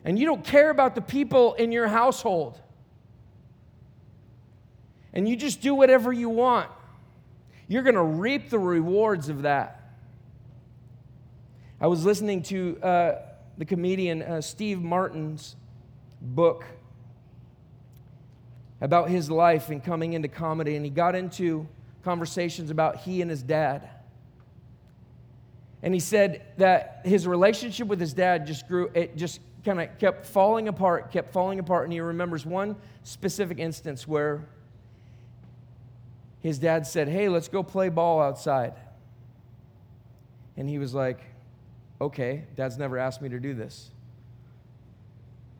[0.04, 2.60] and you don't care about the people in your household
[5.14, 6.68] and you just do whatever you want,
[7.66, 9.94] you're going to reap the rewards of that.
[11.80, 13.22] I was listening to uh,
[13.56, 15.56] the comedian uh, Steve Martin's
[16.20, 16.66] book
[18.80, 21.68] about his life and coming into comedy, and he got into
[22.02, 23.88] conversations about he and his dad.
[25.82, 29.98] And he said that his relationship with his dad just grew, it just kind of
[29.98, 31.84] kept falling apart, kept falling apart.
[31.84, 34.46] And he remembers one specific instance where
[36.40, 38.74] his dad said, Hey, let's go play ball outside.
[40.56, 41.20] And he was like,
[42.00, 43.90] Okay, dad's never asked me to do this.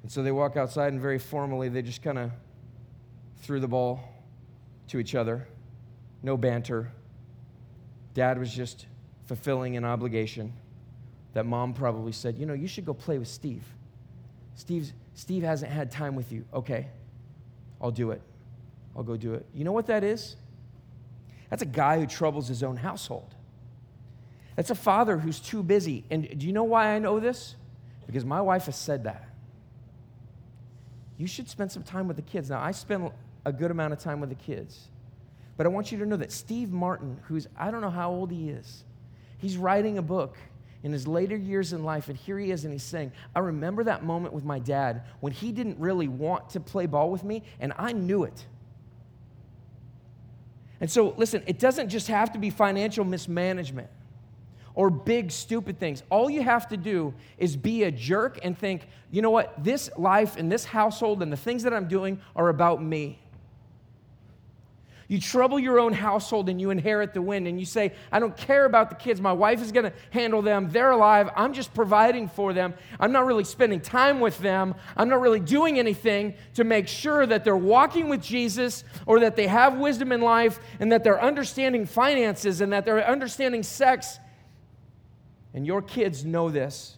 [0.03, 2.31] And so they walk outside, and very formally, they just kind of
[3.41, 4.01] threw the ball
[4.89, 5.47] to each other.
[6.23, 6.93] No banter.
[8.15, 8.87] Dad was just
[9.27, 10.53] fulfilling an obligation
[11.33, 13.63] that mom probably said, You know, you should go play with Steve.
[14.55, 16.45] Steve's, Steve hasn't had time with you.
[16.53, 16.89] Okay,
[17.81, 18.21] I'll do it.
[18.97, 19.47] I'll go do it.
[19.55, 20.37] You know what that is?
[21.49, 23.35] That's a guy who troubles his own household.
[24.57, 26.05] That's a father who's too busy.
[26.11, 27.57] And do you know why I know this?
[28.07, 29.29] Because my wife has said that.
[31.17, 32.51] You should spend some time with the kids.
[32.51, 33.11] Now, I spend
[33.45, 34.89] a good amount of time with the kids.
[35.57, 38.31] But I want you to know that Steve Martin, who's, I don't know how old
[38.31, 38.85] he is,
[39.39, 40.37] he's writing a book
[40.83, 43.85] in his later years in life, and here he is, and he's saying, I remember
[43.85, 47.43] that moment with my dad when he didn't really want to play ball with me,
[47.61, 48.47] and I knew it.
[50.81, 53.91] And so, listen, it doesn't just have to be financial mismanagement
[54.75, 56.03] or big, stupid things.
[56.09, 59.91] All you have to do is be a jerk and think, you know what, this
[59.99, 63.20] life and this household and the things that I'm doing are about me.
[65.11, 68.37] You trouble your own household and you inherit the wind, and you say, I don't
[68.37, 69.21] care about the kids.
[69.21, 70.71] My wife is going to handle them.
[70.71, 71.31] They're alive.
[71.35, 72.75] I'm just providing for them.
[73.01, 74.77] I'm not really spending time with them.
[74.97, 79.35] I'm not really doing anything to make sure that they're walking with Jesus or that
[79.35, 84.21] they have wisdom in life and that they're understanding finances and that they're understanding sex.
[85.55, 86.97] And your kids know this.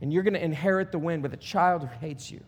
[0.00, 2.40] And you're going to inherit the wind with a child who hates you.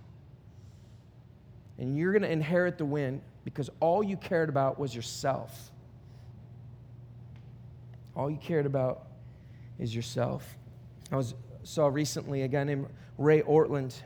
[1.83, 5.73] And you're going to inherit the wind because all you cared about was yourself.
[8.15, 9.09] All you cared about
[9.81, 10.47] is yourself.
[11.11, 12.87] I was saw recently a guy named
[13.19, 14.01] Ray Ortlund.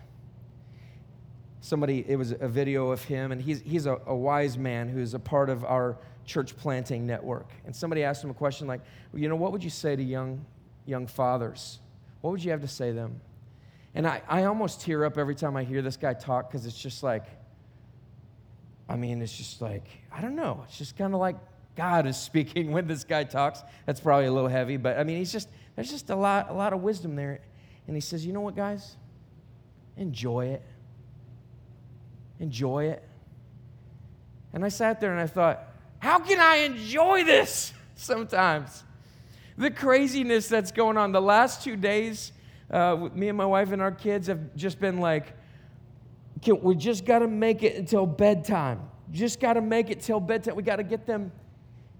[1.60, 5.12] Somebody, it was a video of him, and he's, he's a, a wise man who's
[5.12, 7.50] a part of our church planting network.
[7.66, 8.80] And somebody asked him a question like,
[9.12, 10.46] well, you know, what would you say to young,
[10.86, 11.80] young fathers?
[12.22, 13.20] What would you have to say to them?
[13.94, 16.78] And I, I almost tear up every time I hear this guy talk because it's
[16.78, 17.26] just like,
[18.88, 20.64] I mean, it's just like, I don't know.
[20.68, 21.36] It's just kind of like
[21.76, 23.62] God is speaking when this guy talks.
[23.84, 26.54] That's probably a little heavy, but I mean, he's just, there's just a lot, a
[26.54, 27.40] lot of wisdom there.
[27.86, 28.96] And he says, you know what, guys?
[29.96, 30.62] Enjoy it.
[32.40, 33.02] Enjoy it.
[34.52, 35.64] And I sat there and I thought,
[35.98, 38.84] how can I enjoy this sometimes?
[39.58, 41.12] The craziness that's going on.
[41.12, 42.32] The last two days,
[42.70, 45.35] uh, me and my wife and our kids have just been like,
[46.44, 48.80] we just got to make it until bedtime.
[49.10, 50.56] Just got to make it till bedtime.
[50.56, 51.32] We got to get them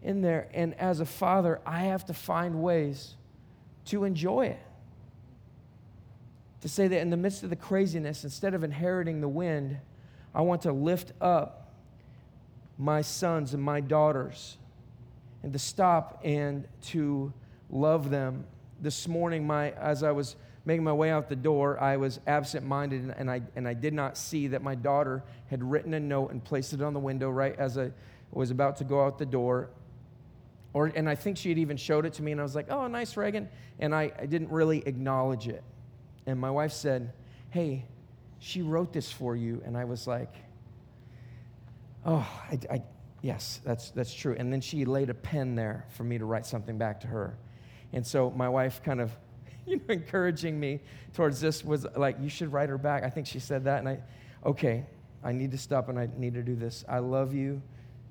[0.03, 0.49] in there.
[0.53, 3.15] And as a father, I have to find ways
[3.87, 4.63] to enjoy it.
[6.63, 9.79] To say that in the midst of the craziness, instead of inheriting the wind,
[10.35, 11.73] I want to lift up
[12.79, 14.59] my sons and my daughters
[15.43, 17.33] and to stop and to
[17.71, 18.45] love them.
[18.81, 20.37] This morning, my, as I was
[20.67, 23.95] making my way out the door, I was absent minded and I, and I did
[23.95, 27.31] not see that my daughter had written a note and placed it on the window
[27.31, 27.93] right as I
[28.33, 29.71] was about to go out the door.
[30.73, 32.71] Or, and I think she had even showed it to me, and I was like,
[32.71, 33.49] oh, nice, Reagan.
[33.79, 35.63] And I, I didn't really acknowledge it.
[36.27, 37.13] And my wife said,
[37.49, 37.87] hey,
[38.41, 39.63] she wrote this for you.
[39.65, 40.35] And I was like,
[42.05, 42.83] oh, I, I,
[43.23, 44.35] yes, that's, that's true.
[44.37, 47.39] And then she laid a pen there for me to write something back to her.
[47.93, 49.13] And so my wife kind of
[49.71, 50.81] you know, encouraging me
[51.15, 53.03] towards this was like, you should write her back.
[53.03, 53.81] I think she said that.
[53.81, 53.99] And I,
[54.45, 54.87] okay,
[55.25, 56.85] I need to stop and I need to do this.
[56.89, 57.61] I love you,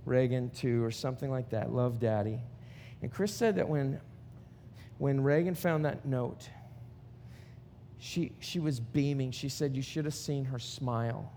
[0.06, 1.72] Reagan, too, or something like that.
[1.72, 2.42] Love daddy.
[3.02, 4.00] And Chris said that when,
[4.98, 6.50] when Reagan found that note,
[8.00, 9.32] she, she was beaming.
[9.32, 11.32] She said, You should have seen her smile.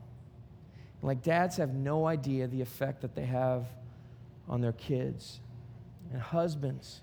[1.00, 3.66] Like dads have no idea the effect that they have
[4.48, 5.40] on their kids.
[6.12, 7.02] And husbands,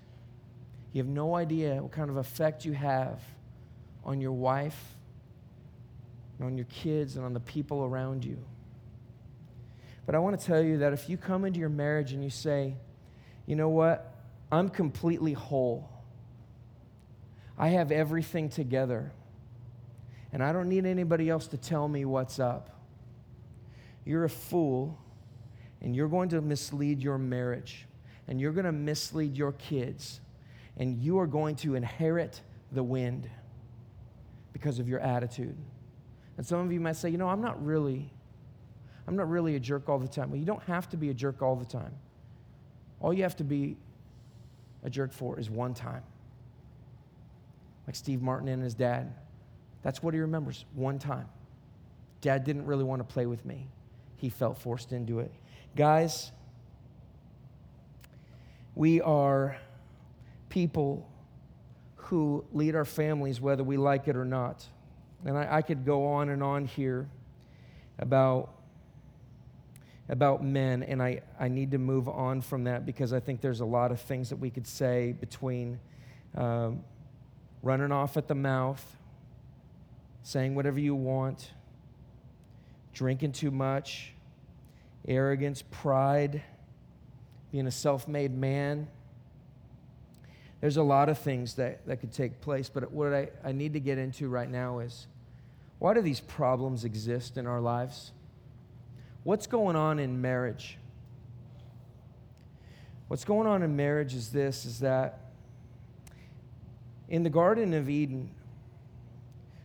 [0.96, 3.20] you have no idea what kind of effect you have
[4.02, 4.96] on your wife,
[6.38, 8.38] and on your kids, and on the people around you.
[10.06, 12.30] But I want to tell you that if you come into your marriage and you
[12.30, 12.76] say,
[13.44, 14.14] you know what,
[14.50, 15.86] I'm completely whole,
[17.58, 19.12] I have everything together,
[20.32, 22.70] and I don't need anybody else to tell me what's up,
[24.06, 24.98] you're a fool,
[25.82, 27.84] and you're going to mislead your marriage,
[28.28, 30.20] and you're going to mislead your kids
[30.76, 32.40] and you are going to inherit
[32.72, 33.28] the wind
[34.52, 35.56] because of your attitude.
[36.36, 38.12] And some of you might say, you know, I'm not really,
[39.06, 40.30] I'm not really a jerk all the time.
[40.30, 41.94] Well, you don't have to be a jerk all the time.
[43.00, 43.76] All you have to be
[44.82, 46.02] a jerk for is one time.
[47.86, 49.14] Like Steve Martin and his dad.
[49.82, 51.28] That's what he remembers one time.
[52.20, 53.68] Dad didn't really want to play with me,
[54.16, 55.32] he felt forced into it.
[55.76, 56.32] Guys,
[58.74, 59.56] we are
[60.56, 61.06] people
[61.96, 64.64] who lead our families, whether we like it or not.
[65.26, 67.10] And I, I could go on and on here
[67.98, 68.54] about,
[70.08, 73.60] about men, and I, I need to move on from that because I think there's
[73.60, 75.78] a lot of things that we could say between
[76.34, 76.82] um,
[77.62, 78.82] running off at the mouth,
[80.22, 81.50] saying whatever you want,
[82.94, 84.14] drinking too much,
[85.06, 86.42] arrogance, pride,
[87.52, 88.88] being a self made man
[90.60, 93.74] there's a lot of things that, that could take place, but what I, I need
[93.74, 95.06] to get into right now is
[95.78, 98.12] why do these problems exist in our lives?
[99.22, 100.78] What's going on in marriage?
[103.08, 105.20] What's going on in marriage is this is that
[107.08, 108.30] in the Garden of Eden,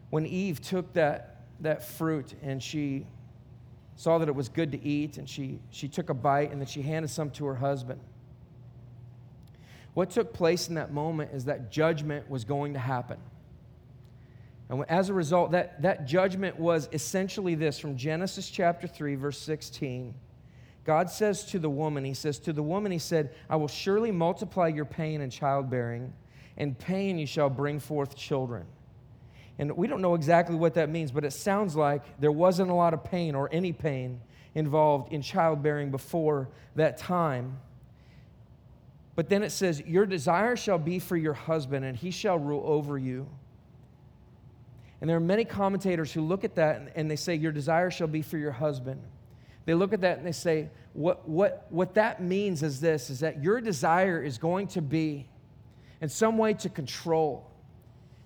[0.09, 3.07] when Eve took that, that fruit and she
[3.95, 6.67] saw that it was good to eat and she, she took a bite and then
[6.67, 8.01] she handed some to her husband
[9.93, 13.17] what took place in that moment is that judgment was going to happen.
[14.69, 19.37] And as a result, that, that judgment was essentially this from Genesis chapter 3, verse
[19.37, 20.13] 16.
[20.85, 24.11] God says to the woman, He says, To the woman, He said, I will surely
[24.11, 26.13] multiply your pain and childbearing,
[26.57, 28.65] and pain you shall bring forth children.
[29.59, 32.73] And we don't know exactly what that means, but it sounds like there wasn't a
[32.73, 34.21] lot of pain or any pain
[34.55, 37.59] involved in childbearing before that time.
[39.21, 42.63] But then it says, Your desire shall be for your husband, and he shall rule
[42.65, 43.27] over you.
[44.99, 48.07] And there are many commentators who look at that and they say, Your desire shall
[48.07, 48.99] be for your husband.
[49.65, 53.19] They look at that and they say, what, what, what that means is this is
[53.19, 55.29] that your desire is going to be
[56.01, 57.47] in some way to control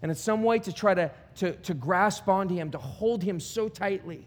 [0.01, 3.41] and in some way to try to, to, to grasp onto him, to hold him
[3.41, 4.25] so tightly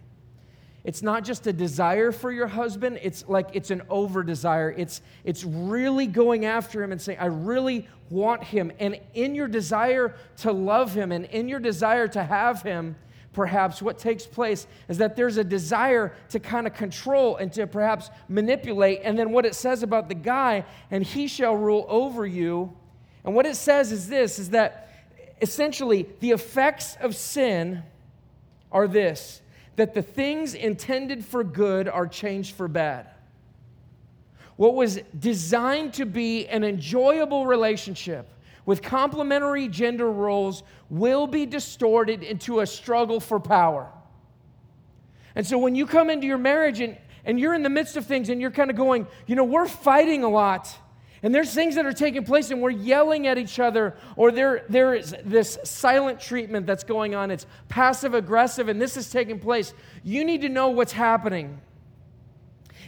[0.85, 4.71] it's not just a desire for your husband, it's like it's an over desire.
[4.77, 8.73] It's, it's really going after him and saying, I really want him.
[8.79, 12.97] And in your desire to love him and in your desire to have him,
[13.33, 17.67] perhaps what takes place is that there's a desire to kind of control and to
[17.67, 19.01] perhaps manipulate.
[19.05, 22.75] And then what it says about the guy, and he shall rule over you.
[23.25, 24.89] And what it says is this is that
[25.43, 27.83] essentially the effects of sin
[28.73, 29.41] are this
[29.79, 33.07] that the things intended for good are changed for bad.
[34.57, 38.29] What was designed to be an enjoyable relationship
[38.67, 43.89] with complementary gender roles will be distorted into a struggle for power.
[45.37, 48.05] And so when you come into your marriage and, and you're in the midst of
[48.05, 50.77] things and you're kind of going, you know, we're fighting a lot.
[51.23, 54.65] And there's things that are taking place, and we're yelling at each other, or there,
[54.69, 57.31] there is this silent treatment that's going on.
[57.31, 59.75] It's passive aggressive, and this is taking place.
[60.05, 61.61] You need to know what's happening.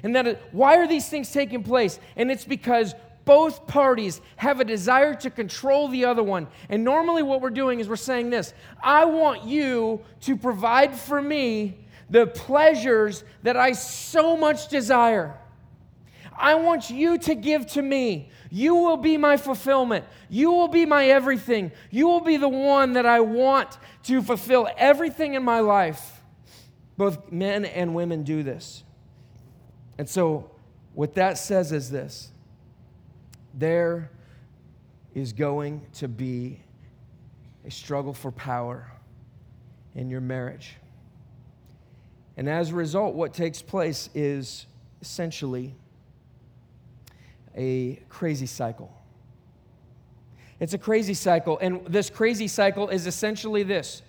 [0.02, 1.98] And that why are these things taking place?
[2.16, 6.46] And it's because both parties have a desire to control the other one.
[6.68, 11.20] And normally, what we're doing is we're saying this I want you to provide for
[11.20, 11.78] me
[12.08, 15.39] the pleasures that I so much desire.
[16.40, 18.30] I want you to give to me.
[18.50, 20.04] You will be my fulfillment.
[20.28, 21.72] You will be my everything.
[21.90, 26.20] You will be the one that I want to fulfill everything in my life.
[26.96, 28.82] Both men and women do this.
[29.98, 30.50] And so,
[30.94, 32.30] what that says is this
[33.54, 34.10] there
[35.14, 36.60] is going to be
[37.64, 38.90] a struggle for power
[39.94, 40.76] in your marriage.
[42.36, 44.66] And as a result, what takes place is
[45.02, 45.74] essentially
[47.56, 48.92] a crazy cycle.
[50.60, 51.58] It's a crazy cycle.
[51.58, 54.02] And this crazy cycle is essentially this.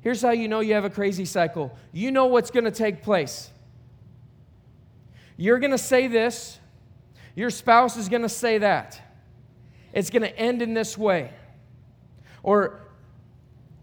[0.00, 3.02] Here's how you know you have a crazy cycle you know what's going to take
[3.02, 3.50] place.
[5.36, 6.58] You're going to say this,
[7.36, 9.00] your spouse is going to say that.
[9.92, 11.30] It's going to end in this way.
[12.42, 12.80] Or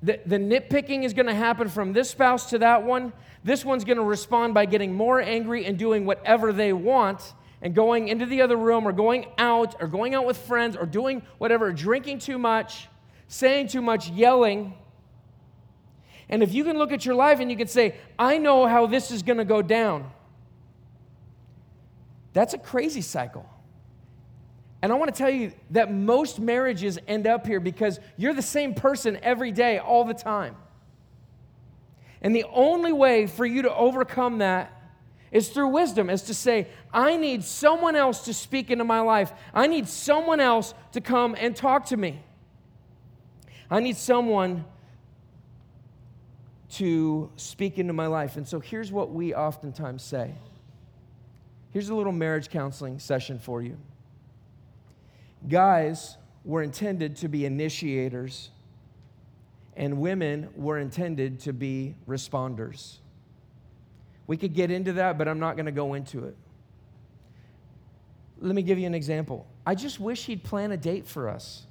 [0.03, 3.13] the, the nitpicking is going to happen from this spouse to that one.
[3.43, 7.34] This one's going to respond by getting more angry and doing whatever they want
[7.66, 10.86] and going into the other room or going out or going out with friends or
[10.86, 12.88] doing whatever, drinking too much,
[13.28, 14.76] saying too much, yelling.
[16.30, 18.86] And if you can look at your life and you can say, I know how
[18.86, 20.11] this is going to go down,
[22.34, 23.49] that's a crazy cycle.
[24.84, 28.43] And I want to tell you that most marriages end up here because you're the
[28.43, 30.55] same person every day, all the time.
[32.22, 34.72] And the only way for you to overcome that
[35.32, 39.32] is through wisdom, is to say, I need someone else to speak into my life.
[39.53, 42.21] I need someone else to come and talk to me.
[43.69, 44.65] I need someone
[46.71, 48.38] to speak into my life.
[48.38, 50.36] And so here's what we oftentimes say.
[51.71, 53.78] Here's a little marriage counseling session for you.
[55.47, 58.49] Guys were intended to be initiators,
[59.76, 62.97] and women were intended to be responders.
[64.28, 66.36] We could get into that, but I'm not going to go into it.
[68.39, 69.47] Let me give you an example.
[69.65, 71.65] I just wish he'd plan a date for us.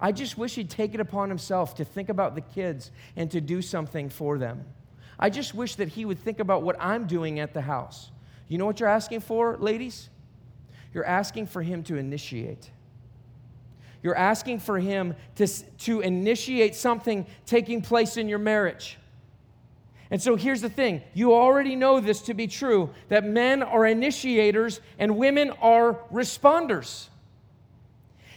[0.00, 3.40] I just wish he'd take it upon himself to think about the kids and to
[3.40, 4.64] do something for them.
[5.18, 8.10] I just wish that he would think about what I'm doing at the house.
[8.48, 10.08] You know what you're asking for, ladies?
[10.94, 12.70] You're asking for him to initiate.
[14.02, 18.96] You're asking for him to, to initiate something taking place in your marriage.
[20.10, 23.86] And so here's the thing you already know this to be true that men are
[23.86, 27.08] initiators and women are responders.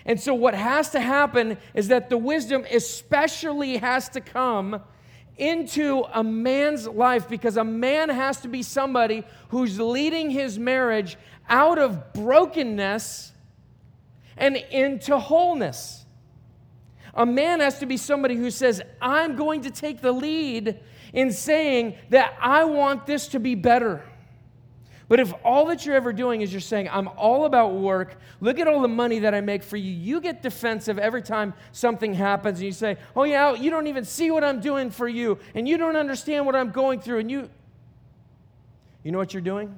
[0.06, 4.82] And so, what has to happen is that the wisdom especially has to come
[5.38, 11.18] into a man's life because a man has to be somebody who's leading his marriage
[11.50, 13.32] out of brokenness
[14.38, 16.06] and into wholeness.
[17.16, 20.80] A man has to be somebody who says, I'm going to take the lead
[21.14, 24.04] in saying that I want this to be better.
[25.08, 28.58] But if all that you're ever doing is you're saying, I'm all about work, look
[28.58, 32.14] at all the money that I make for you, you get defensive every time something
[32.14, 35.38] happens and you say, Oh, yeah, you don't even see what I'm doing for you,
[35.54, 37.50] and you don't understand what I'm going through, and you.
[39.04, 39.78] You know what you're doing?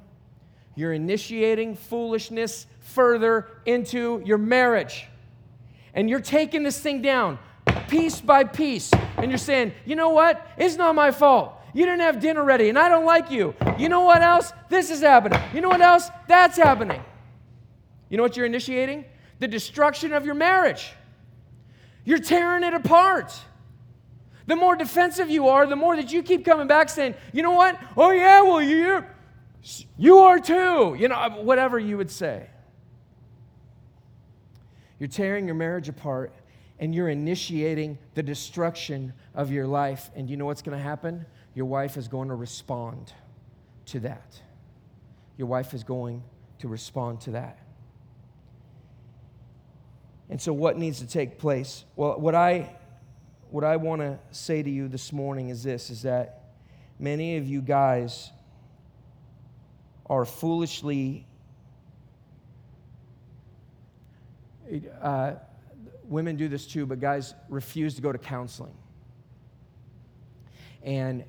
[0.75, 5.07] You're initiating foolishness further into your marriage.
[5.93, 7.39] And you're taking this thing down
[7.88, 8.91] piece by piece.
[9.18, 10.45] And you're saying, you know what?
[10.57, 11.53] It's not my fault.
[11.74, 13.53] You didn't have dinner ready, and I don't like you.
[13.78, 14.53] You know what else?
[14.70, 15.39] This is happening.
[15.53, 16.09] You know what else?
[16.28, 17.01] That's happening.
[18.09, 19.05] You know what you're initiating?
[19.39, 20.93] The destruction of your marriage.
[22.05, 23.38] You're tearing it apart.
[24.47, 27.51] The more defensive you are, the more that you keep coming back saying, you know
[27.51, 27.80] what?
[27.97, 29.05] Oh, yeah, well, you're,
[29.97, 30.95] you are too.
[30.97, 32.47] You know, whatever you would say.
[34.99, 36.32] You're tearing your marriage apart
[36.80, 40.11] and you're initiating the destruction of your life.
[40.15, 41.26] And you know what's going to happen?
[41.53, 43.13] Your wife is going to respond
[43.88, 44.41] to that.
[45.38, 46.23] Your wife is going
[46.59, 47.59] to respond to that.
[50.30, 51.86] And so, what needs to take place?
[51.95, 52.76] Well, what I,
[53.51, 56.45] what I want to say to you this morning is this is that
[56.99, 58.32] many of you guys
[60.07, 61.28] are foolishly
[65.01, 65.34] uh,
[66.10, 68.74] women do this too, but guys refuse to go to counseling.
[70.84, 71.24] And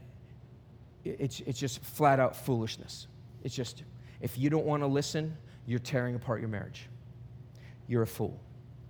[1.05, 3.07] it's, it's just flat out foolishness.
[3.43, 3.85] It's just,
[4.21, 6.89] if you don't want to listen, you're tearing apart your marriage.
[7.87, 8.41] You're a fool.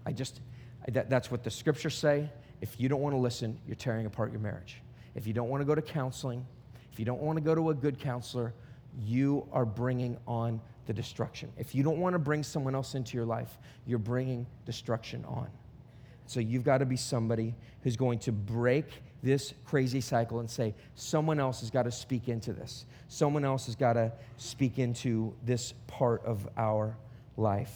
[0.05, 0.41] I just,
[0.89, 2.31] that, that's what the scriptures say.
[2.61, 4.83] If you don't want to listen, you're tearing apart your marriage.
[5.15, 6.47] If you don't want to go to counseling,
[6.93, 8.55] if you don't want to go to a good counselor,
[8.99, 11.53] you are bringing on the destruction.
[11.59, 15.49] If you don't want to bring someone else into your life, you're bringing destruction on.
[16.27, 18.87] So you've got to be somebody who's going to break
[19.23, 22.85] this crazy cycle and say, someone else has got to speak into this.
[23.09, 26.97] Someone else has got to speak into this part of our
[27.37, 27.73] life.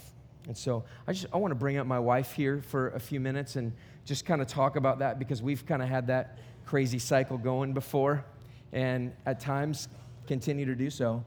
[0.46, 3.20] And so I just I want to bring up my wife here for a few
[3.20, 3.72] minutes and
[4.04, 7.72] just kind of talk about that because we've kind of had that crazy cycle going
[7.72, 8.24] before
[8.72, 9.88] and at times
[10.26, 11.24] continue to do so.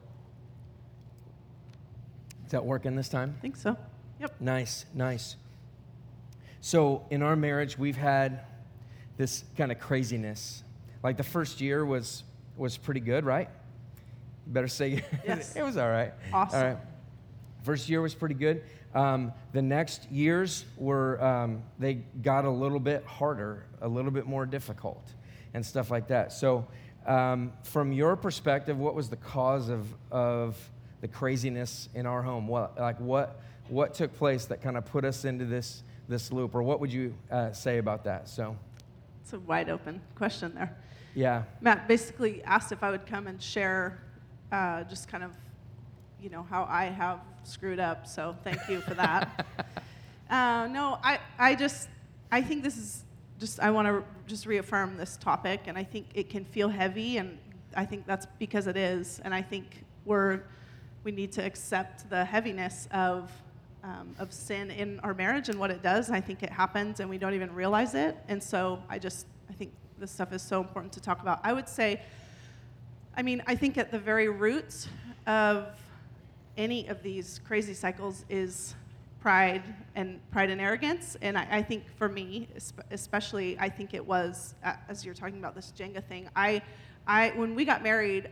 [2.44, 3.34] Is that working this time?
[3.38, 3.76] I think so.
[4.20, 4.40] Yep.
[4.40, 5.36] Nice, nice.
[6.64, 8.40] So in our marriage, we've had
[9.18, 10.64] this kind of craziness.
[11.02, 12.24] Like the first year was
[12.56, 13.50] was pretty good, right?
[14.46, 15.54] You better say yes.
[15.56, 16.14] it was all right.
[16.32, 16.58] Awesome.
[16.58, 16.78] All right.
[17.64, 18.62] First year was pretty good.
[18.94, 24.24] Um, the next years were um, they got a little bit harder, a little bit
[24.24, 25.06] more difficult,
[25.52, 26.32] and stuff like that.
[26.32, 26.66] So,
[27.06, 30.56] um, from your perspective, what was the cause of of
[31.02, 32.48] the craziness in our home?
[32.48, 33.38] What like what
[33.68, 36.92] what took place that kind of put us into this this loop, or what would
[36.92, 38.28] you uh, say about that?
[38.28, 38.56] So,
[39.22, 40.76] it's a wide open question there.
[41.14, 41.44] Yeah.
[41.60, 44.02] Matt basically asked if I would come and share
[44.52, 45.30] uh, just kind of,
[46.20, 48.06] you know, how I have screwed up.
[48.06, 49.46] So thank you for that.
[50.30, 51.88] uh, no, I, I just,
[52.30, 53.04] I think this is
[53.38, 57.18] just, I want to just reaffirm this topic, and I think it can feel heavy,
[57.18, 57.38] and
[57.76, 60.42] I think that's because it is, and I think we're,
[61.02, 63.30] we need to accept the heaviness of
[63.84, 66.10] um, of sin in our marriage and what it does.
[66.10, 68.16] I think it happens and we don't even realize it.
[68.28, 71.40] And so I just, I think this stuff is so important to talk about.
[71.44, 72.00] I would say,
[73.16, 74.88] I mean, I think at the very roots
[75.26, 75.66] of
[76.56, 78.74] any of these crazy cycles is
[79.20, 79.62] pride
[79.94, 81.16] and pride and arrogance.
[81.20, 82.48] And I, I think for me,
[82.90, 84.54] especially, I think it was
[84.88, 86.28] as you're talking about this Jenga thing.
[86.34, 86.62] I,
[87.06, 88.30] I when we got married,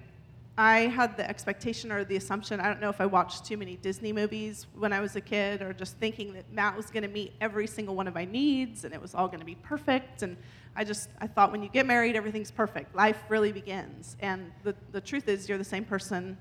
[0.58, 3.76] I had the expectation or the assumption, I don't know if I watched too many
[3.76, 7.08] Disney movies when I was a kid or just thinking that Matt was going to
[7.08, 10.22] meet every single one of my needs and it was all going to be perfect.
[10.22, 10.36] And
[10.76, 12.94] I just, I thought when you get married, everything's perfect.
[12.94, 14.16] Life really begins.
[14.20, 16.36] And the, the truth is, you're the same person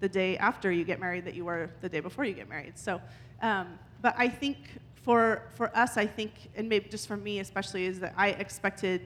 [0.00, 2.78] the day after you get married that you were the day before you get married.
[2.78, 2.98] So,
[3.42, 4.56] um, but I think
[4.94, 9.02] for, for us, I think, and maybe just for me especially, is that I expected,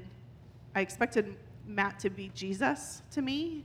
[0.77, 1.35] I expected
[1.67, 3.65] Matt to be Jesus to me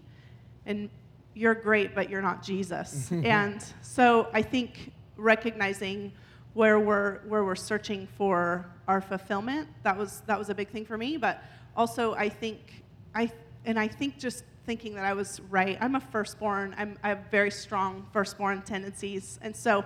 [0.70, 0.90] and
[1.34, 3.12] you're great, but you're not Jesus.
[3.12, 6.14] and so I think recognizing
[6.54, 10.86] where we're where we're searching for our fulfillment that was that was a big thing
[10.86, 11.18] for me.
[11.18, 11.44] But
[11.76, 12.60] also I think
[13.14, 13.30] I
[13.66, 15.78] and I think just thinking that I was right.
[15.82, 16.76] I'm a firstborn.
[16.78, 19.84] I'm, I have very strong firstborn tendencies, and so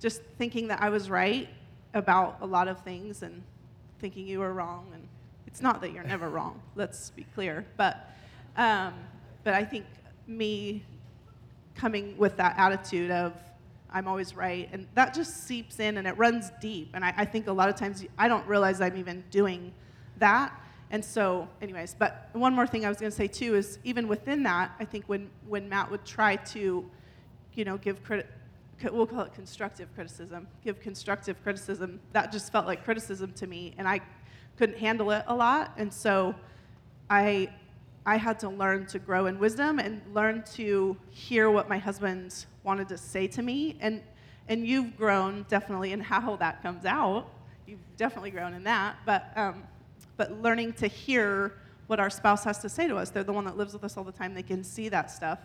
[0.00, 1.48] just thinking that I was right
[1.94, 3.42] about a lot of things and
[4.00, 5.06] thinking you were wrong and
[5.46, 8.10] it's not that you're never wrong let's be clear but
[8.56, 8.92] um,
[9.44, 9.86] but i think
[10.26, 10.84] me
[11.74, 13.32] coming with that attitude of
[13.94, 14.68] I'm always right.
[14.72, 16.90] And that just seeps in and it runs deep.
[16.94, 19.72] And I, I, think a lot of times I don't realize I'm even doing
[20.18, 20.52] that.
[20.90, 24.08] And so, anyways, but one more thing I was going to say too is even
[24.08, 26.90] within that, I think when, when Matt would try to,
[27.54, 28.28] you know, give credit,
[28.92, 33.74] we'll call it constructive criticism, give constructive criticism, that just felt like criticism to me.
[33.78, 34.00] And I
[34.56, 35.72] couldn't handle it a lot.
[35.76, 36.34] And so
[37.08, 37.48] I
[38.06, 42.44] I had to learn to grow in wisdom and learn to hear what my husband
[42.62, 43.76] wanted to say to me.
[43.80, 44.02] And,
[44.48, 47.30] and you've grown definitely in how that comes out.
[47.66, 48.96] You've definitely grown in that.
[49.06, 49.62] But, um,
[50.18, 51.54] but learning to hear
[51.86, 53.08] what our spouse has to say to us.
[53.08, 54.34] They're the one that lives with us all the time.
[54.34, 55.38] They can see that stuff.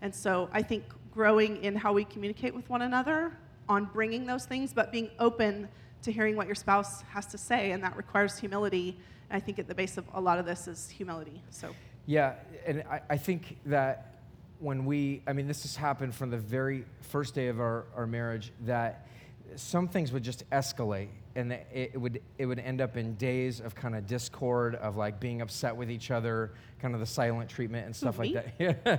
[0.00, 3.36] And so I think growing in how we communicate with one another
[3.68, 5.68] on bringing those things, but being open
[6.02, 8.96] to hearing what your spouse has to say, and that requires humility.
[9.28, 11.42] And I think at the base of a lot of this is humility.
[11.50, 11.74] So.
[12.06, 12.34] Yeah,
[12.66, 14.14] and I, I think that
[14.58, 18.06] when we, I mean, this has happened from the very first day of our, our
[18.06, 19.06] marriage, that
[19.56, 23.60] some things would just escalate and it, it would it would end up in days
[23.60, 27.50] of kind of discord, of like being upset with each other, kind of the silent
[27.50, 28.54] treatment and stuff like that.
[28.58, 28.98] Yeah.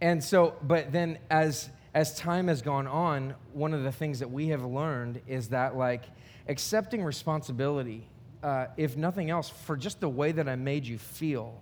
[0.00, 4.30] and so, but then as as time has gone on, one of the things that
[4.30, 6.04] we have learned is that like
[6.48, 8.08] accepting responsibility,
[8.42, 11.60] uh, if nothing else, for just the way that I made you feel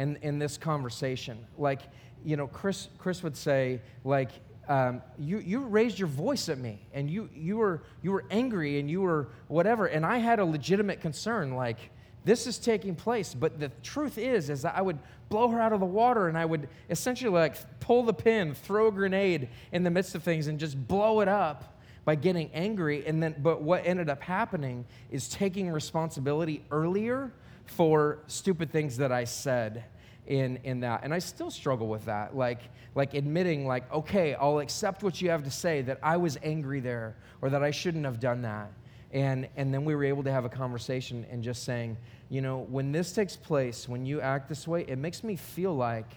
[0.00, 1.46] in, in this conversation.
[1.58, 1.82] Like,
[2.24, 4.30] you know, Chris, Chris would say, like,
[4.66, 8.80] um, you, you raised your voice at me and you, you, were, you were angry
[8.80, 9.86] and you were whatever.
[9.86, 11.90] And I had a legitimate concern, like,
[12.24, 13.34] this is taking place.
[13.34, 14.98] But the truth is, is that I would
[15.28, 18.88] blow her out of the water and I would essentially like pull the pin, throw
[18.88, 23.06] a grenade in the midst of things and just blow it up by getting angry.
[23.06, 27.32] And then, but what ended up happening is taking responsibility earlier
[27.70, 29.84] for stupid things that I said
[30.26, 31.00] in, in that.
[31.02, 32.36] And I still struggle with that.
[32.36, 32.60] Like,
[32.94, 36.80] like admitting, like, okay, I'll accept what you have to say that I was angry
[36.80, 38.72] there or that I shouldn't have done that.
[39.12, 41.96] And, and then we were able to have a conversation and just saying,
[42.28, 45.74] you know, when this takes place, when you act this way, it makes me feel
[45.74, 46.10] like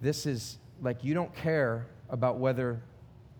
[0.00, 2.80] this is like you don't care about whether,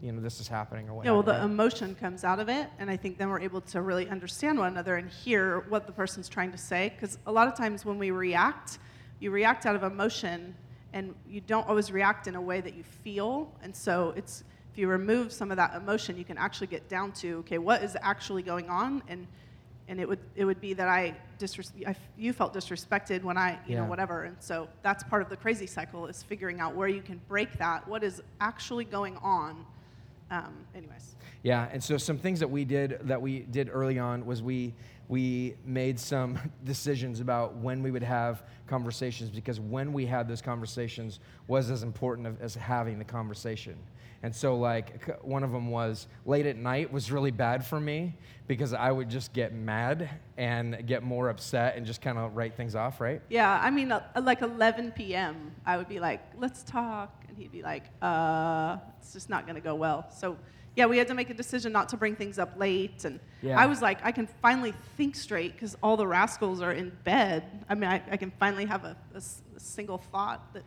[0.04, 1.06] you know, this is happening or what.
[1.06, 3.80] Yeah, well, the emotion comes out of it, and I think then we're able to
[3.80, 6.92] really understand one another and hear what the person's trying to say.
[6.94, 8.78] Because a lot of times when we react,
[9.18, 10.54] you react out of emotion,
[10.92, 13.50] and you don't always react in a way that you feel.
[13.62, 17.12] And so it's if you remove some of that emotion, you can actually get down
[17.12, 19.26] to okay, what is actually going on, and
[19.88, 23.52] and it would it would be that I disres- I, you felt disrespected when I
[23.66, 23.80] you Yeah.
[23.80, 27.00] know whatever, and so that's part of the crazy cycle is figuring out where you
[27.00, 27.88] can break that.
[27.88, 29.64] What is actually going on?
[30.30, 34.24] Um, anyways, Yeah, and so some things that we did that we did early on
[34.26, 34.74] was we
[35.08, 40.42] we made some decisions about when we would have conversations because when we had those
[40.42, 43.76] conversations was as important as having the conversation.
[44.22, 48.16] And so like one of them was late at night was really bad for me
[48.46, 50.08] because I would just get mad
[50.38, 53.20] and get more upset and just kind of write things off, right?
[53.28, 55.52] yeah, I mean uh, like 11 p.m.
[55.66, 59.56] I would be like, let's talk, and he'd be like, uh, it's just not going
[59.56, 60.06] to go well.
[60.16, 60.36] So
[60.76, 63.58] yeah, we had to make a decision not to bring things up late, and Yeah.
[63.58, 67.44] I was like, I can finally think straight because all the rascals are in bed.
[67.68, 68.96] I mean, I, I can finally have a
[69.56, 70.64] single thought that,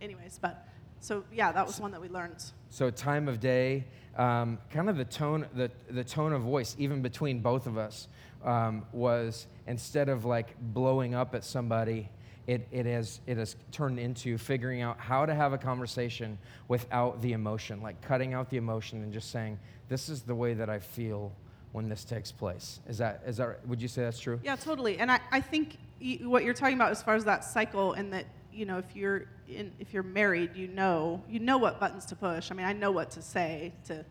[0.00, 0.64] anyways, but.
[1.00, 2.42] So yeah, that was one that we learned.
[2.70, 3.84] So time of day,
[4.16, 8.08] um, kind of the tone, the, the tone of voice, even between both of us,
[8.44, 12.08] um, was instead of like blowing up at somebody,
[12.48, 17.20] it, it, has, it has turned into figuring out how to have a conversation without
[17.20, 19.58] the emotion, like cutting out the emotion and just saying,
[19.90, 21.30] this is the way that I feel
[21.72, 22.80] when this takes place.
[22.88, 24.40] Is that, is that, would you say that's true?
[24.42, 24.98] Yeah, totally.
[24.98, 25.76] And I, I think
[26.22, 29.26] what you're talking about as far as that cycle and that, you know, if you're
[29.46, 32.50] in, if you're married, you know, you know what buttons to push.
[32.50, 34.06] I mean, I know what to say to,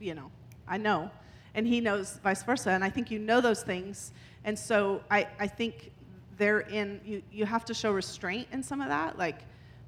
[0.00, 0.32] you know,
[0.66, 1.08] I know.
[1.54, 2.70] And he knows vice versa.
[2.70, 4.10] And I think you know those things.
[4.42, 5.92] And so I, I think
[6.36, 9.18] they're in, you, you have to show restraint in some of that.
[9.18, 9.40] Like,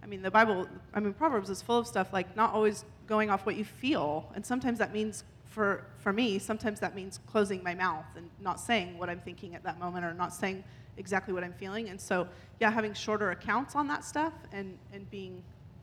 [0.02, 3.30] I mean, the Bible, I mean, Proverbs is full of stuff like not always going
[3.30, 4.30] off what you feel.
[4.34, 8.60] And sometimes that means, for, for me, sometimes that means closing my mouth and not
[8.60, 10.62] saying what I'm thinking at that moment or not saying
[10.96, 11.88] exactly what I'm feeling.
[11.88, 12.28] And so,
[12.60, 15.42] yeah, having shorter accounts on that stuff and, and being,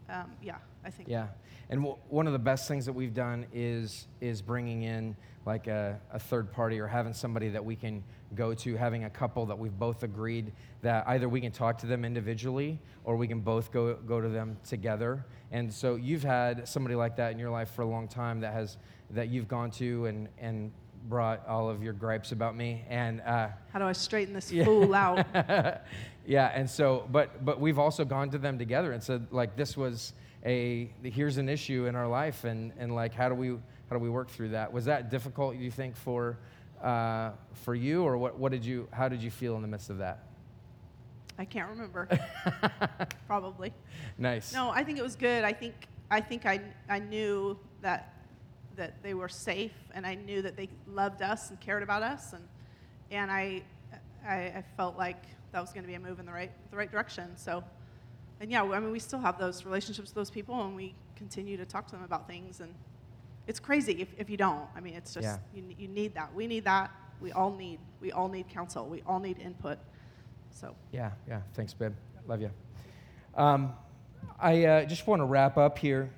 [0.10, 1.10] um, yeah, I think.
[1.10, 1.28] Yeah,
[1.70, 5.16] and w- one of the best things that we've done is is bringing in
[5.46, 8.04] like a, a third party or having somebody that we can
[8.36, 11.86] go to, having a couple that we've both agreed that either we can talk to
[11.88, 15.26] them individually or we can both go go to them together.
[15.52, 18.54] And so you've had somebody like that in your life for a long time that
[18.54, 18.78] has
[19.12, 20.72] that you've gone to and and
[21.08, 23.22] brought all of your gripes about me and.
[23.22, 24.66] Uh, How do I straighten this Yeah.
[24.66, 25.24] fool out?
[26.26, 29.78] yeah, and so, but but we've also gone to them together and said like this
[29.78, 30.14] was
[30.44, 34.00] a here's an issue in our life and and like how do we how do
[34.00, 34.72] we work through that?
[34.72, 35.56] Was that difficult?
[35.56, 36.38] You think for
[36.82, 39.90] uh, for you or what what did you how did you feel in the midst
[39.90, 40.24] of that?
[41.38, 42.08] I can't remember.
[43.28, 43.74] Probably.
[44.18, 44.54] Nice.
[44.54, 45.44] No, I think it was good.
[45.44, 45.74] I think
[46.10, 48.14] I think I I knew that
[48.76, 52.34] that they were safe, and I knew that they loved us and cared about us,
[52.34, 52.48] and
[53.12, 53.64] and I
[54.26, 56.78] I, I felt like that was going to be a move in the right the
[56.78, 57.36] right direction.
[57.38, 57.64] So,
[58.40, 61.58] and yeah, I mean, we still have those relationships with those people, and we continue
[61.58, 62.74] to talk to them about things, and
[63.48, 64.68] it's crazy if, if you don't.
[64.76, 65.38] I mean, it's just Yeah.
[65.54, 66.34] you, you need that.
[66.34, 66.92] We need that.
[67.22, 68.86] We all need we all need counsel.
[68.88, 69.78] We all need input.
[70.52, 70.76] So.
[70.92, 71.42] Yeah, yeah.
[71.54, 71.94] Thanks, babe.
[72.28, 72.52] Love you.
[73.36, 73.74] Um,
[74.40, 76.10] I uh, just want to wrap up here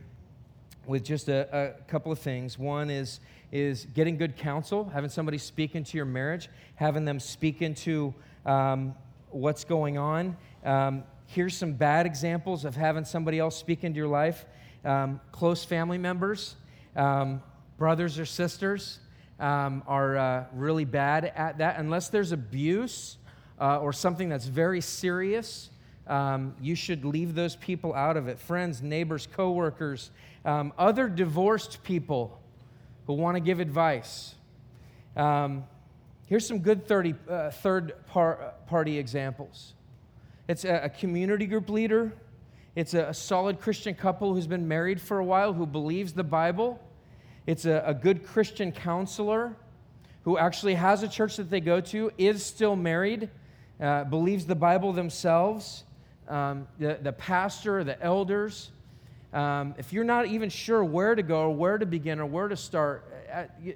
[0.86, 2.58] with just a, a couple of things.
[2.58, 3.20] One is
[3.52, 8.14] is getting good counsel, having somebody speak into your marriage, having them speak into
[8.46, 8.94] um,
[9.30, 10.36] what's going on.
[10.66, 14.46] Um, here's some bad examples of having somebody else speak into your life:
[14.84, 16.56] um, close family members,
[16.96, 17.42] um,
[17.78, 19.00] brothers or sisters,
[19.40, 21.80] um, are uh, really bad at that.
[21.80, 23.18] Unless there's abuse
[23.60, 25.70] uh, or something that's very serious,
[26.08, 28.40] um, you should leave those people out of it.
[28.40, 30.12] Friends, neighbors, coworkers,
[30.46, 32.42] um, other divorced people
[33.06, 34.36] who want to give advice.
[35.16, 35.66] Um,
[36.28, 39.74] here's some good 30, uh, third par- party examples.
[40.48, 42.14] It's a, a community group leader.
[42.74, 46.24] It's a, a, solid Christian couple who's been married for a while who believes the
[46.24, 46.80] Bible.
[47.46, 49.58] It's a, a good Christian counselor
[50.24, 53.30] who actually has a church that they go to, is still married,
[53.82, 55.84] uh, believes the Bible themselves.
[56.30, 58.72] Um, the, the pastor, the elders.
[59.34, 62.48] Um, if you're not even sure where to go or where to begin or where
[62.48, 63.06] to start,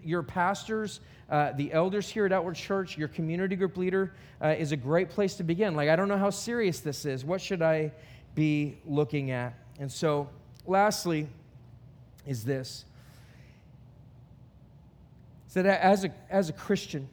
[0.03, 0.99] your pastors,
[1.29, 5.09] uh, the elders here at Outward Church, your community group leader uh, is a great
[5.09, 5.75] place to begin.
[5.75, 7.23] Like, I don't know how serious this is.
[7.23, 7.91] What should I
[8.35, 9.53] be looking at?
[9.79, 10.29] And so,
[10.65, 11.27] lastly,
[12.27, 12.85] is this
[15.51, 17.09] is that as a, as a Christian,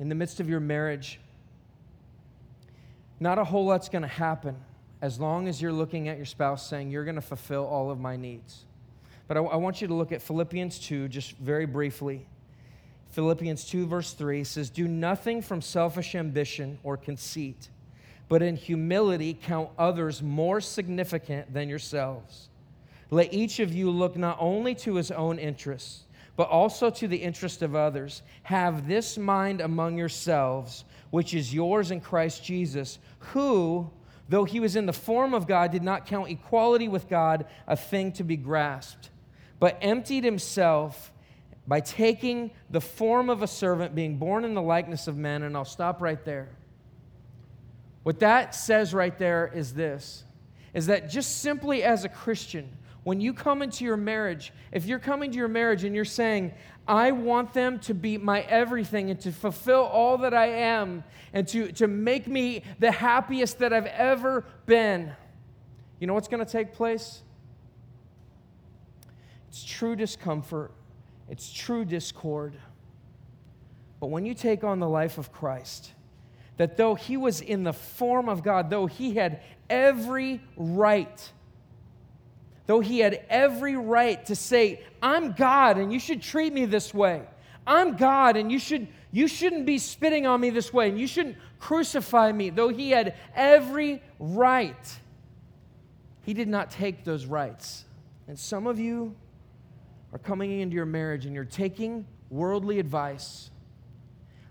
[0.00, 1.20] in the midst of your marriage,
[3.20, 4.56] not a whole lot's going to happen
[5.00, 8.00] as long as you're looking at your spouse saying, You're going to fulfill all of
[8.00, 8.64] my needs.
[9.28, 12.26] But I, I, want you to look at Philippians 2 just very briefly.
[13.10, 17.68] Philippians 2, verse 3 says, Do nothing from selfish ambition or conceit,
[18.28, 22.48] but in humility count others more significant than yourselves.
[23.10, 26.04] Let each of you look not only to his own interests,
[26.36, 28.22] but also to the interest of others.
[28.42, 33.90] Have this mind among yourselves, which is yours in Christ Jesus, who,
[34.28, 37.76] though he was in the form of God, did not count equality with God a
[37.76, 39.10] thing to be grasped,
[39.58, 41.12] but emptied himself
[41.66, 45.42] by taking the form of a servant, being born in the likeness of men.
[45.42, 46.48] And I'll stop right there.
[48.02, 50.22] What that says right there is this
[50.74, 52.70] is that just simply as a Christian,
[53.02, 56.52] when you come into your marriage, if you're coming to your marriage and you're saying,
[56.86, 61.02] I want them to be my everything and to fulfill all that I am
[61.32, 65.12] and to, to make me the happiest that I've ever been,
[65.98, 67.22] you know what's going to take place?
[69.56, 70.70] It's true discomfort,
[71.30, 72.52] it's true discord.
[74.00, 75.92] But when you take on the life of Christ,
[76.58, 79.40] that though he was in the form of God, though he had
[79.70, 81.32] every right
[82.66, 86.92] though he had every right to say, I'm God and you should treat me this
[86.92, 87.22] way.
[87.64, 91.06] I'm God and you, should, you shouldn't be spitting on me this way and you
[91.06, 92.50] shouldn't crucify me.
[92.50, 94.98] Though he had every right,
[96.24, 97.84] he did not take those rights.
[98.26, 99.14] And some of you
[100.12, 103.50] are coming into your marriage and you're taking worldly advice.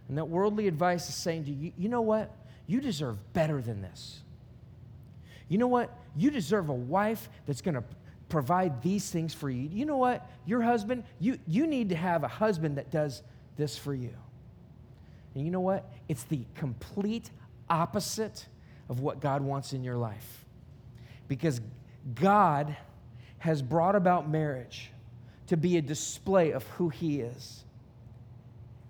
[0.08, 2.36] And that worldly advice is saying to you, you know what?
[2.68, 4.22] You deserve better than this.
[5.47, 5.95] You know what?
[6.16, 7.84] You deserve a wife that's going to
[8.30, 9.70] provide these things for you.
[9.72, 10.28] You know what?
[10.45, 13.22] Your husband, you, you need to have a husband that does
[13.58, 14.14] this for you.
[15.36, 15.91] And you know what?
[16.08, 17.30] It's the complete
[17.70, 18.47] opposite
[18.89, 20.45] of what God wants in your life.
[21.28, 21.62] Because
[22.14, 22.76] God
[23.39, 24.91] has brought about marriage
[25.48, 27.64] to be a display of who He is.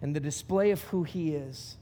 [0.01, 1.77] And the display of who He is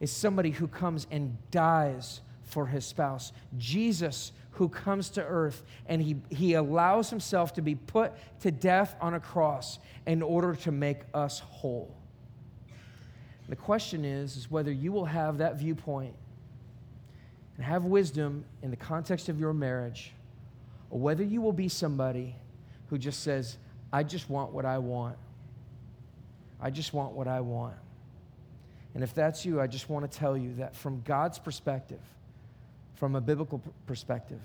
[0.00, 3.32] is somebody who comes and dies for his spouse.
[3.56, 8.96] Jesus who comes to earth and he, he allows himself to be put to death
[9.00, 11.94] on a cross in order to make us whole.
[13.48, 16.14] The question is, is whether you will have that viewpoint
[17.56, 20.12] and have wisdom in the context of your marriage,
[20.90, 22.34] or whether you will be somebody
[22.88, 23.56] who just says,
[23.92, 25.16] I just want what I want.
[26.60, 27.76] I just want what I want.
[28.94, 32.00] And if that's you, I just want to tell you that from God's perspective,
[32.94, 34.40] from a biblical perspective,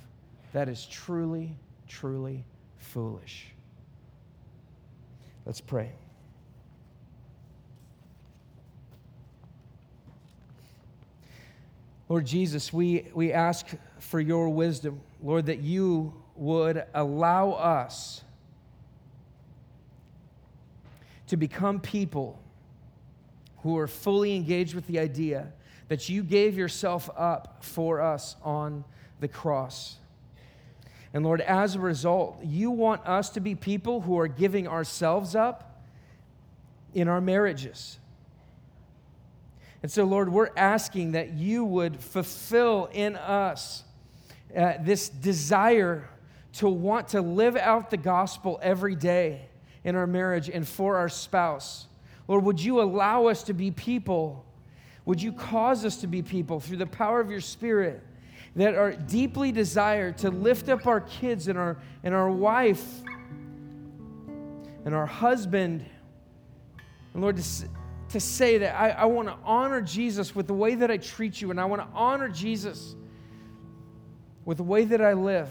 [0.51, 1.55] that is truly,
[1.87, 2.43] truly
[2.77, 3.47] foolish.
[5.45, 5.91] Let's pray.
[12.09, 13.65] Lord Jesus, we, we ask
[13.99, 18.21] for your wisdom, Lord, that you would allow us
[21.27, 22.39] to become people
[23.63, 25.51] who are fully engaged with the idea
[25.87, 28.83] that you gave yourself up for us on
[29.19, 29.97] the cross.
[31.13, 35.35] And Lord, as a result, you want us to be people who are giving ourselves
[35.35, 35.81] up
[36.93, 37.99] in our marriages.
[39.81, 43.83] And so, Lord, we're asking that you would fulfill in us
[44.55, 46.09] uh, this desire
[46.53, 49.47] to want to live out the gospel every day
[49.83, 51.87] in our marriage and for our spouse.
[52.27, 54.45] Lord, would you allow us to be people
[55.05, 58.01] would you cause us to be people through the power of your Spirit
[58.55, 63.01] that are deeply desired to lift up our kids and our, and our wife
[64.85, 65.85] and our husband
[67.13, 67.43] And Lord, to,
[68.09, 71.41] to say that I, I want to honor Jesus with the way that I treat
[71.41, 72.95] you, and I want to honor Jesus
[74.45, 75.49] with the way that I live.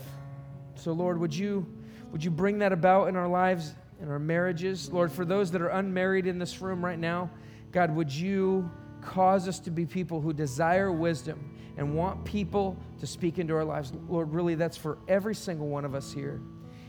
[0.75, 1.67] So, Lord, would you,
[2.11, 4.93] would you bring that about in our lives, in our marriages?
[4.93, 7.31] Lord, for those that are unmarried in this room right now,
[7.71, 13.07] God, would you cause us to be people who desire wisdom and want people to
[13.07, 13.93] speak into our lives?
[14.09, 16.41] Lord, really, that's for every single one of us here.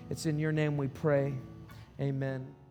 [0.09, 1.36] It's in your name we pray.
[2.01, 2.62] Amen.